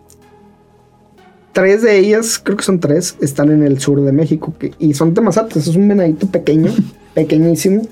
[1.54, 4.54] tres de ellas, creo que son tres, están en el sur de México.
[4.80, 6.74] y son temazates, es un venadito pequeño,
[7.14, 7.84] pequeñísimo.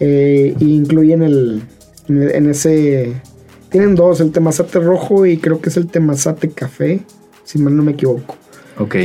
[0.00, 1.62] Eh, e incluyen el,
[2.08, 3.14] en ese...
[3.70, 7.00] Tienen dos, el temazate rojo y creo que es el temazate café,
[7.44, 8.36] si mal no me equivoco.
[8.78, 8.96] Ok.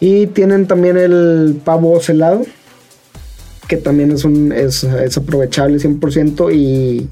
[0.00, 2.42] Y tienen también el pavo celado
[3.72, 4.84] que también es, un, es,
[5.16, 7.08] aprovechable 100% y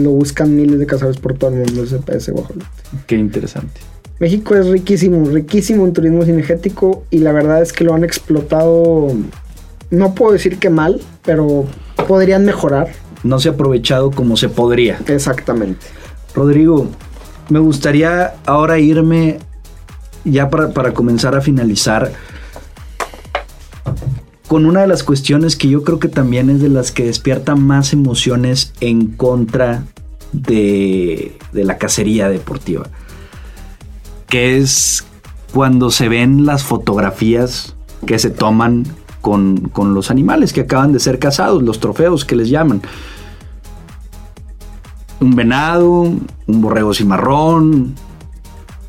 [0.00, 2.66] lo buscan miles de cazadores por todo el mundo ese, ese guajolote.
[3.08, 3.80] Qué interesante.
[4.20, 9.08] México es riquísimo, riquísimo en turismo cinegético y la verdad es que lo han explotado,
[9.90, 11.66] no puedo decir que mal, pero
[12.06, 12.90] podrían mejorar.
[13.24, 15.00] No se ha aprovechado como se podría.
[15.08, 15.86] Exactamente.
[16.38, 16.86] Rodrigo,
[17.48, 19.38] me gustaría ahora irme
[20.24, 22.12] ya para, para comenzar a finalizar
[24.48, 27.54] con una de las cuestiones que yo creo que también es de las que despierta
[27.54, 29.84] más emociones en contra
[30.32, 32.88] de, la cacería deportiva,
[34.26, 35.04] que es
[35.52, 37.76] cuando se ven las fotografías
[38.06, 38.84] que se toman
[39.20, 42.80] con, con, los animales que acaban de ser cazados, los trofeos que les llaman.
[45.20, 47.94] Un venado, un borrego cimarrón,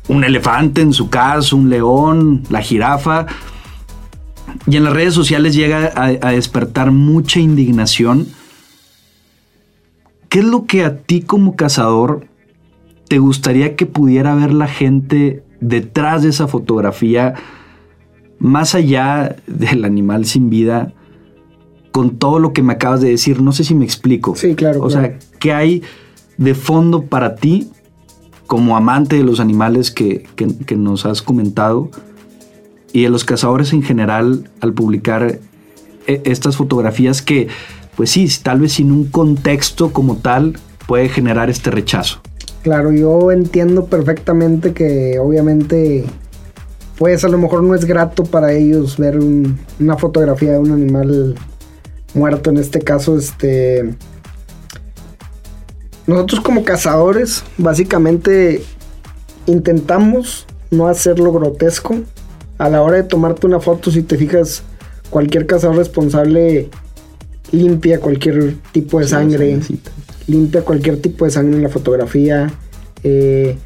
[0.08, 3.26] un elefante en su caso, un león, la jirafa
[4.66, 8.26] y en las redes sociales llega a, despertar mucha indignación.
[10.28, 12.26] ¿Qué es lo que a ti como cazador
[13.08, 17.34] te gustaría que pudiera ver la gente detrás de esa fotografía,
[18.38, 20.92] más allá del animal sin vida?
[21.92, 23.42] con todo lo que me acabas de decir.
[23.42, 24.36] No sé si me explico.
[24.36, 24.80] Sí, claro.
[24.80, 25.82] O sea, ¿qué hay
[26.40, 27.70] de fondo para ti
[28.48, 31.90] como amante de los animales que, que nos has comentado
[32.92, 35.38] y de los cazadores en general al publicar
[36.06, 37.48] e, estas fotografías que,
[37.96, 42.20] pues sí, tal vez sin un contexto como tal puede generar este rechazo?
[42.62, 46.04] Claro, yo entiendo perfectamente que obviamente
[46.98, 51.34] pues a lo mejor no es grato para ellos ver una fotografía de un animal
[52.12, 53.94] muerto en este caso este
[56.10, 58.64] nosotros como cazadores básicamente
[59.46, 61.94] intentamos no hacerlo grotesco.
[62.58, 64.64] A la hora de tomarte una foto si te fijas
[65.08, 66.68] cualquier cazador responsable
[67.52, 69.58] limpia cualquier tipo de sangre
[70.26, 72.52] limpia cualquier tipo de sangre en la fotografía
[73.02, 73.56] eh,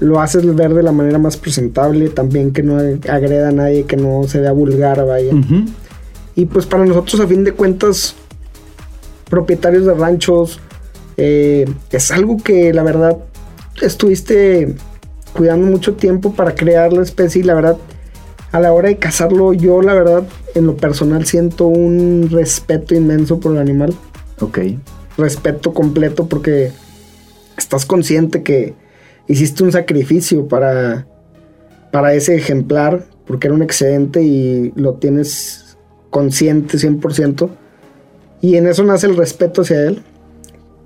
[0.00, 2.78] lo haces ver de la manera más presentable, también que no
[3.08, 5.32] agreda a nadie, que no se vea vulgar, vaya.
[6.34, 8.16] Y pues para nosotros, a fin de cuentas,
[9.30, 10.58] propietarios de ranchos,
[11.16, 13.18] eh, es algo que la verdad
[13.80, 14.74] estuviste
[15.34, 17.76] cuidando mucho tiempo para crear la especie y la verdad,
[18.52, 23.40] a la hora de cazarlo, yo la verdad, en lo personal, siento un respeto inmenso
[23.40, 23.94] por el animal.
[24.40, 24.60] Ok.
[25.18, 26.72] Respeto completo porque
[27.56, 28.74] estás consciente que
[29.26, 31.06] hiciste un sacrificio para,
[31.90, 35.76] para ese ejemplar, porque era un excedente y lo tienes
[36.10, 37.50] consciente 100%.
[38.40, 40.02] Y en eso nace el respeto hacia él,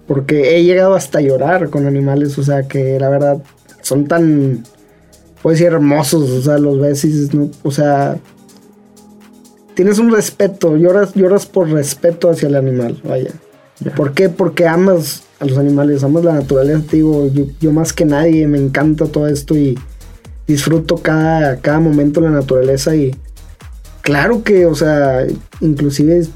[0.09, 3.43] porque he llegado hasta llorar con animales, o sea, que la verdad
[3.83, 4.65] son tan,
[5.43, 7.51] puedes decir, hermosos, o sea, los ves y ¿no?
[7.63, 8.17] o sea,
[9.75, 13.31] tienes un respeto, lloras, lloras por respeto hacia el animal, vaya.
[13.95, 14.29] ¿Por qué?
[14.29, 17.29] Porque amas a los animales, amas la naturaleza, digo,
[17.61, 19.79] yo, más que nadie me encanta todo esto y
[20.47, 23.15] disfruto cada, cada momento la naturaleza y
[24.01, 25.27] claro que, o sea,
[25.61, 26.27] inclusive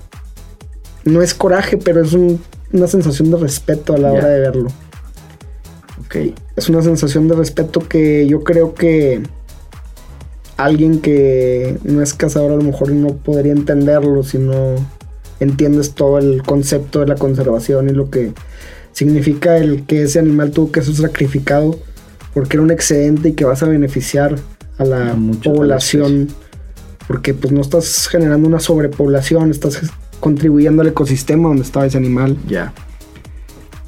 [1.05, 2.15] no es coraje, pero es
[2.73, 4.69] una sensación de respeto a la hora de verlo.
[6.05, 6.17] Ok.
[6.57, 9.23] Es una sensación de respeto que yo creo que
[10.57, 14.75] alguien que no es cazador a lo mejor no podría entenderlo si no
[15.41, 18.33] entiendes todo el concepto de la conservación y lo que
[18.93, 21.79] significa el que ese animal tuvo que ser sacrificado
[22.35, 24.37] porque era un excedente y que vas a beneficiar
[24.79, 26.29] a la población
[27.09, 29.81] porque pues no estás generando una sobrepoblación, estás
[30.23, 32.39] contribuyendo al ecosistema donde estaba ese animal.
[32.47, 32.73] Ya.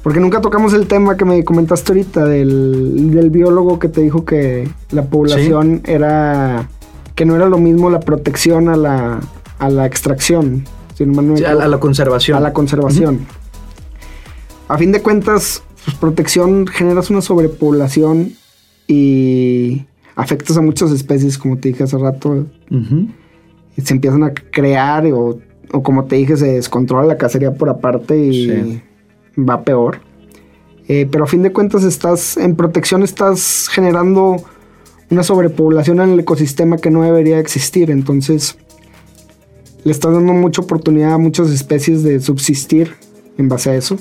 [0.03, 4.69] Porque nunca tocamos el tema que me comentaste ahorita del, biólogo que te dijo que
[4.91, 6.69] la población era
[7.15, 9.21] que no era lo mismo la protección a la,
[9.57, 10.65] a la extracción
[11.45, 12.37] a, la conservación.
[12.37, 13.25] A la conservación.
[14.67, 18.33] A fin de cuentas, pues, protección generas una sobrepoblación
[18.87, 22.45] y afectas a muchas especies, como te dije hace rato.
[23.81, 25.39] Se empiezan a crear o,
[25.83, 28.81] como te dije, se descontrola la cacería por aparte y
[29.37, 29.99] va peor.
[30.87, 34.37] Eh, pero a fin de cuentas estás en protección, estás generando
[35.09, 37.89] una sobrepoblación en el ecosistema que no debería existir.
[37.89, 38.57] Entonces,
[39.83, 42.93] le estás dando mucha oportunidad a muchas especies de subsistir
[43.37, 43.97] en base a eso.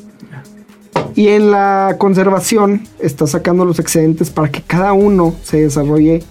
[1.14, 6.22] Y en la conservación estás sacando los excedentes para que cada uno se desarrolle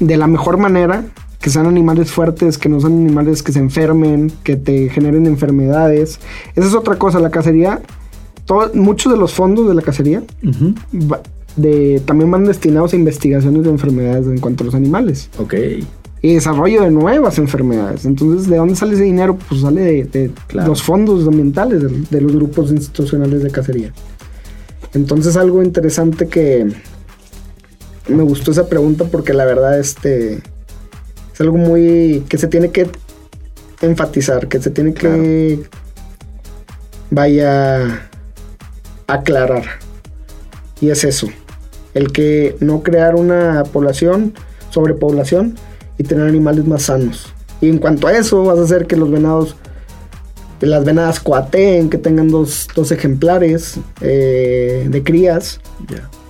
[0.00, 1.04] de la mejor manera,
[1.44, 6.18] que sean animales fuertes, que no sean animales que se enfermen, que te generen enfermedades.
[6.56, 7.82] Esa es otra cosa, la cacería,
[8.72, 10.22] muchos de los fondos de la cacería
[11.56, 15.28] de, también van destinados a investigaciones de enfermedades en cuanto a los animales.
[15.38, 15.54] Ok
[16.22, 18.06] y desarrollo de nuevas enfermedades.
[18.06, 19.36] Entonces, ¿de dónde sale ese dinero?
[19.46, 23.92] Pues sale de, los fondos ambientales de, los grupos institucionales de cacería.
[24.94, 26.72] Entonces, algo interesante que
[28.08, 30.42] me gustó esa pregunta porque la verdad este
[31.34, 32.88] es algo muy que se tiene que
[33.82, 35.58] enfatizar, que se tiene que
[37.10, 38.08] vaya
[39.06, 39.64] aclarar.
[40.80, 41.28] Y es eso,
[41.92, 44.32] el que no crear una población,
[44.70, 45.56] sobrepoblación,
[45.98, 47.32] y tener animales más sanos.
[47.60, 49.56] Y en cuanto a eso, vas a hacer que los venados,
[50.60, 55.60] las venadas coateen, que tengan dos, ejemplares eh, de crías.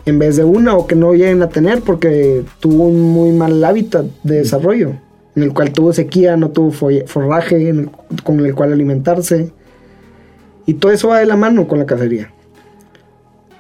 [0.07, 3.63] En vez de una o que no lleguen a tener porque tuvo un muy mal
[3.65, 4.93] hábitat de desarrollo,
[5.35, 6.71] en el cual tuvo sequía, no tuvo
[7.07, 7.89] forraje
[8.23, 9.51] con el cual alimentarse.
[10.67, 12.31] Y todo eso va de la mano con la cacería.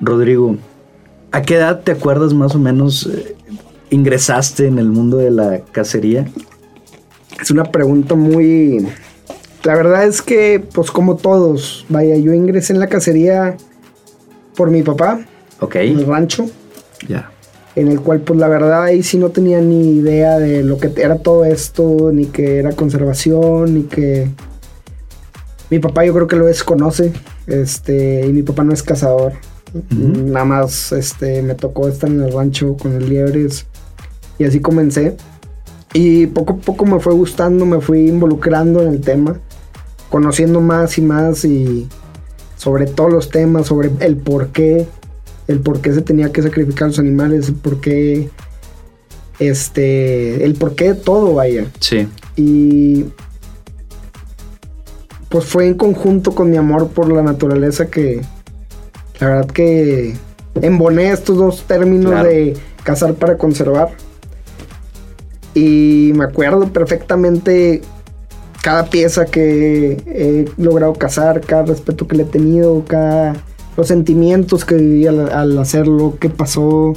[0.01, 0.57] Rodrigo,
[1.33, 3.37] ¿a qué edad te acuerdas más o menos eh,
[3.91, 6.27] ingresaste en el mundo de la cacería?
[7.41, 8.87] Es una pregunta muy...
[9.65, 13.57] La verdad es que, pues como todos, vaya, yo ingresé en la cacería
[14.57, 15.21] por mi papá.
[15.61, 15.77] Ok.
[15.77, 16.47] En el rancho.
[17.09, 17.31] Ya.
[17.77, 20.93] En el cual, pues la verdad, ahí sí no tenía ni idea de lo que
[20.97, 24.29] era todo esto, ni que era conservación, ni que
[25.71, 27.13] Mi papá yo creo que lo desconoce,
[27.47, 29.33] este, y mi papá no es cazador.
[29.91, 33.67] Nada más este, me tocó estar en el rancho con los liebres
[34.39, 35.17] y así comencé.
[35.93, 39.41] Y poco a poco me fue gustando, me fui involucrando en el tema,
[40.11, 41.89] conociendo más y más y
[42.57, 44.87] sobre todos los temas, sobre el por qué,
[45.49, 48.31] el por qué se tenía que sacrificar los animales, el por qué,
[49.39, 51.67] este, el por qué de todo, vaya.
[51.81, 52.09] Sí.
[52.37, 53.07] Y
[55.29, 58.21] pues fue en conjunto con mi amor por la naturaleza que
[59.21, 60.15] la verdad que
[60.61, 63.91] emboné estos dos términos de cazar para conservar.
[65.55, 67.83] Y me acuerdo perfectamente
[68.63, 73.35] cada pieza que he logrado cazar, cada respeto que le he tenido, cada
[73.77, 76.95] los sentimientos que viví al, hacerlo, qué pasó.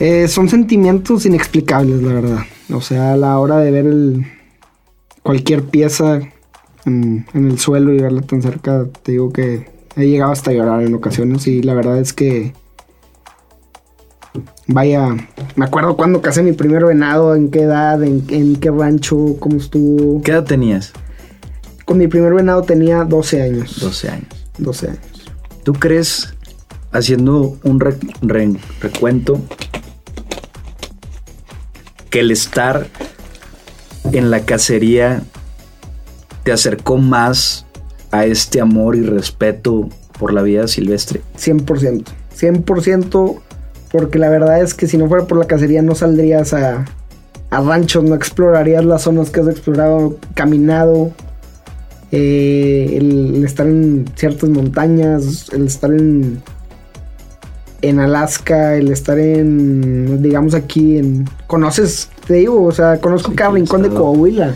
[0.00, 2.38] Eh, son sentimientos inexplicables, la verdad.
[2.72, 4.26] O sea, a la hora de ver el,
[5.22, 6.20] cualquier pieza
[6.84, 10.82] en, en, el suelo y verla tan cerca, te digo que he llegado hasta llorar
[10.82, 12.52] en ocasiones y la verdad es que
[14.66, 15.14] Vaya,
[15.56, 20.22] me acuerdo cuando casé mi primer venado, en qué edad, en, qué rancho, cómo estuvo.
[20.22, 20.92] ¿Qué edad tenías?
[21.84, 23.78] Con mi primer venado tenía 12 años.
[23.80, 24.43] 12 años.
[24.58, 25.32] 12 años.
[25.62, 26.34] ¿Tú crees,
[26.92, 29.40] haciendo un recuento,
[32.10, 32.86] que el estar
[34.12, 35.22] en la cacería
[36.44, 37.66] te acercó más
[38.10, 39.88] a este amor y respeto
[40.18, 41.22] por la vida silvestre?
[41.38, 42.04] 100%.
[42.38, 43.40] 100%
[43.94, 46.84] porque la verdad es que si no fuera por la cacería no saldrías a,
[47.50, 51.12] a ranchos, no explorarías las zonas que has explorado, caminado.
[52.16, 56.40] Eh, el, estar en ciertas montañas, el estar en,
[57.82, 61.24] en Alaska, el estar en, digamos aquí, en...
[61.48, 64.54] Conoces, te digo, o sea, conozco cada rincón de Coahuila.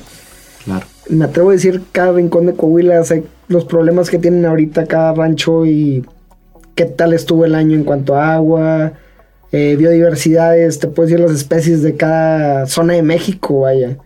[0.65, 0.87] Claro.
[1.11, 5.15] Me atrevo a decir cada rincón de Coahuila, sé los problemas que tienen ahorita cada
[5.15, 6.07] rancho y
[6.77, 8.93] qué tal estuvo el año en cuanto a agua,
[9.51, 13.97] eh, biodiversidades, te puedes decir las especies de cada zona de México, vaya.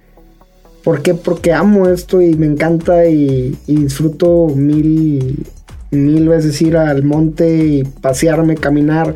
[0.82, 1.14] ¿Por qué?
[1.14, 5.46] Porque amo esto y me encanta y, disfruto mil,
[5.90, 9.14] mil veces ir al monte y pasearme, caminar.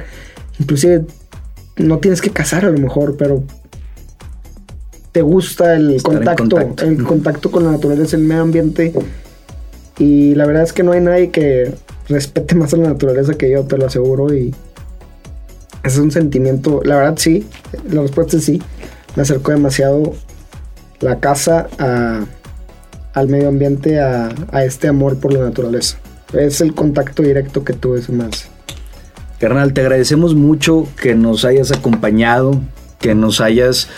[0.60, 1.04] Inclusive
[1.76, 3.42] no tienes que cazar a lo mejor, pero
[5.12, 8.92] te gusta el contacto, el contacto con la naturaleza, el medio ambiente.
[9.98, 11.74] Y la verdad es que no hay nadie que
[12.08, 14.32] respete más a la naturaleza que yo, te lo aseguro.
[14.34, 14.54] Y,
[15.82, 17.46] es un sentimiento, la verdad sí,
[17.90, 18.60] la respuesta es sí.
[19.14, 20.14] Me acercó demasiado
[21.00, 21.68] la casa
[23.12, 24.30] al medio ambiente, a,
[24.64, 25.96] este amor por la naturaleza.
[26.32, 28.48] Es el contacto directo que tuve más.
[29.38, 32.60] Carnal, te agradecemos mucho que nos hayas acompañado,
[32.98, 33.88] que nos hayas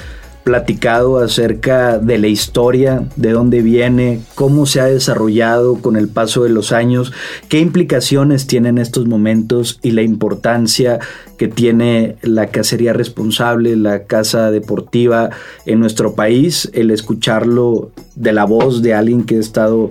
[0.49, 6.43] platicado acerca de la historia, de dónde viene, cómo se ha desarrollado con el paso
[6.43, 7.13] de los años,
[7.51, 11.01] qué implicaciones tienen estos momentos y la importancia
[11.37, 15.29] que tiene la cacería responsable, la caza deportiva
[15.67, 19.91] en nuestro país, el escucharlo de la voz de alguien que ha estado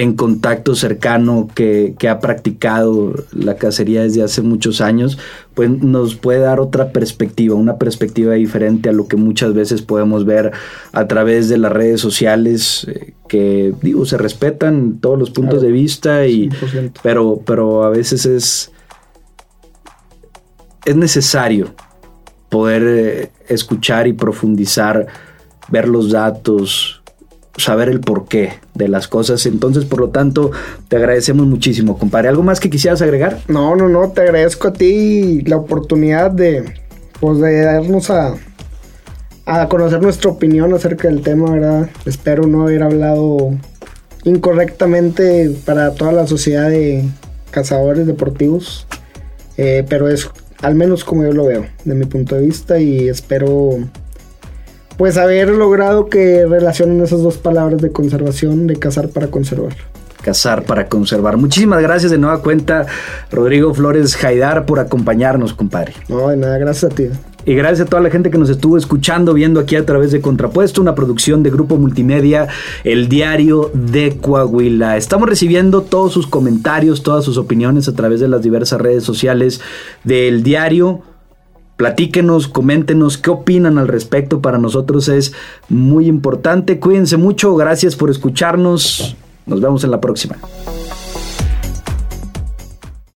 [0.00, 5.18] en contacto cercano que, ha practicado la cacería desde hace muchos años,
[5.52, 10.24] pues nos puede dar otra perspectiva, una perspectiva diferente a lo que muchas veces podemos
[10.24, 10.52] ver
[10.92, 15.70] a través de las redes sociales, eh, que digo, se respetan todos los puntos de
[15.70, 16.48] vista, y,
[17.02, 18.72] pero, pero a veces es,
[20.86, 21.74] es necesario
[22.48, 25.08] poder eh, escuchar y profundizar,
[25.68, 26.99] ver los datos,
[27.56, 29.44] saber el porqué de las cosas.
[29.46, 30.50] Entonces, por lo tanto,
[30.88, 32.28] te agradecemos muchísimo, compadre.
[32.28, 33.38] ¿Algo más que quisieras agregar?
[33.48, 36.72] No, no, no, te agradezco a ti la oportunidad de,
[37.20, 38.34] pues, de darnos a,
[39.46, 41.90] a conocer nuestra opinión acerca del tema, ¿verdad?
[42.06, 43.52] Espero no haber hablado
[44.24, 47.04] incorrectamente para toda la sociedad de
[47.50, 48.86] cazadores deportivos,
[49.56, 50.30] eh, pero es
[50.62, 53.78] al menos como yo lo veo, de mi punto de vista, y espero
[55.00, 59.74] pues haber logrado que relacionen esas dos palabras de conservación, de cazar para conservar.
[60.20, 61.38] Cazar para conservar.
[61.38, 62.84] Muchísimas gracias de nueva cuenta,
[63.32, 65.94] Rodrigo Flores Jaidar, por acompañarnos, compadre.
[66.10, 67.08] No, de nada, gracias a ti.
[67.46, 70.20] Y gracias a toda la gente que nos estuvo escuchando, viendo aquí a través de
[70.20, 72.48] Contrapuesto, una producción de Grupo Multimedia,
[72.84, 74.98] El Diario de Coahuila.
[74.98, 79.62] Estamos recibiendo todos sus comentarios, todas sus opiniones a través de las diversas redes sociales
[80.04, 81.00] del diario.
[81.80, 84.42] Platíquenos, coméntenos qué opinan al respecto.
[84.42, 85.32] Para nosotros es
[85.70, 86.78] muy importante.
[86.78, 87.56] Cuídense mucho.
[87.56, 89.16] Gracias por escucharnos.
[89.46, 90.36] Nos vemos en la próxima.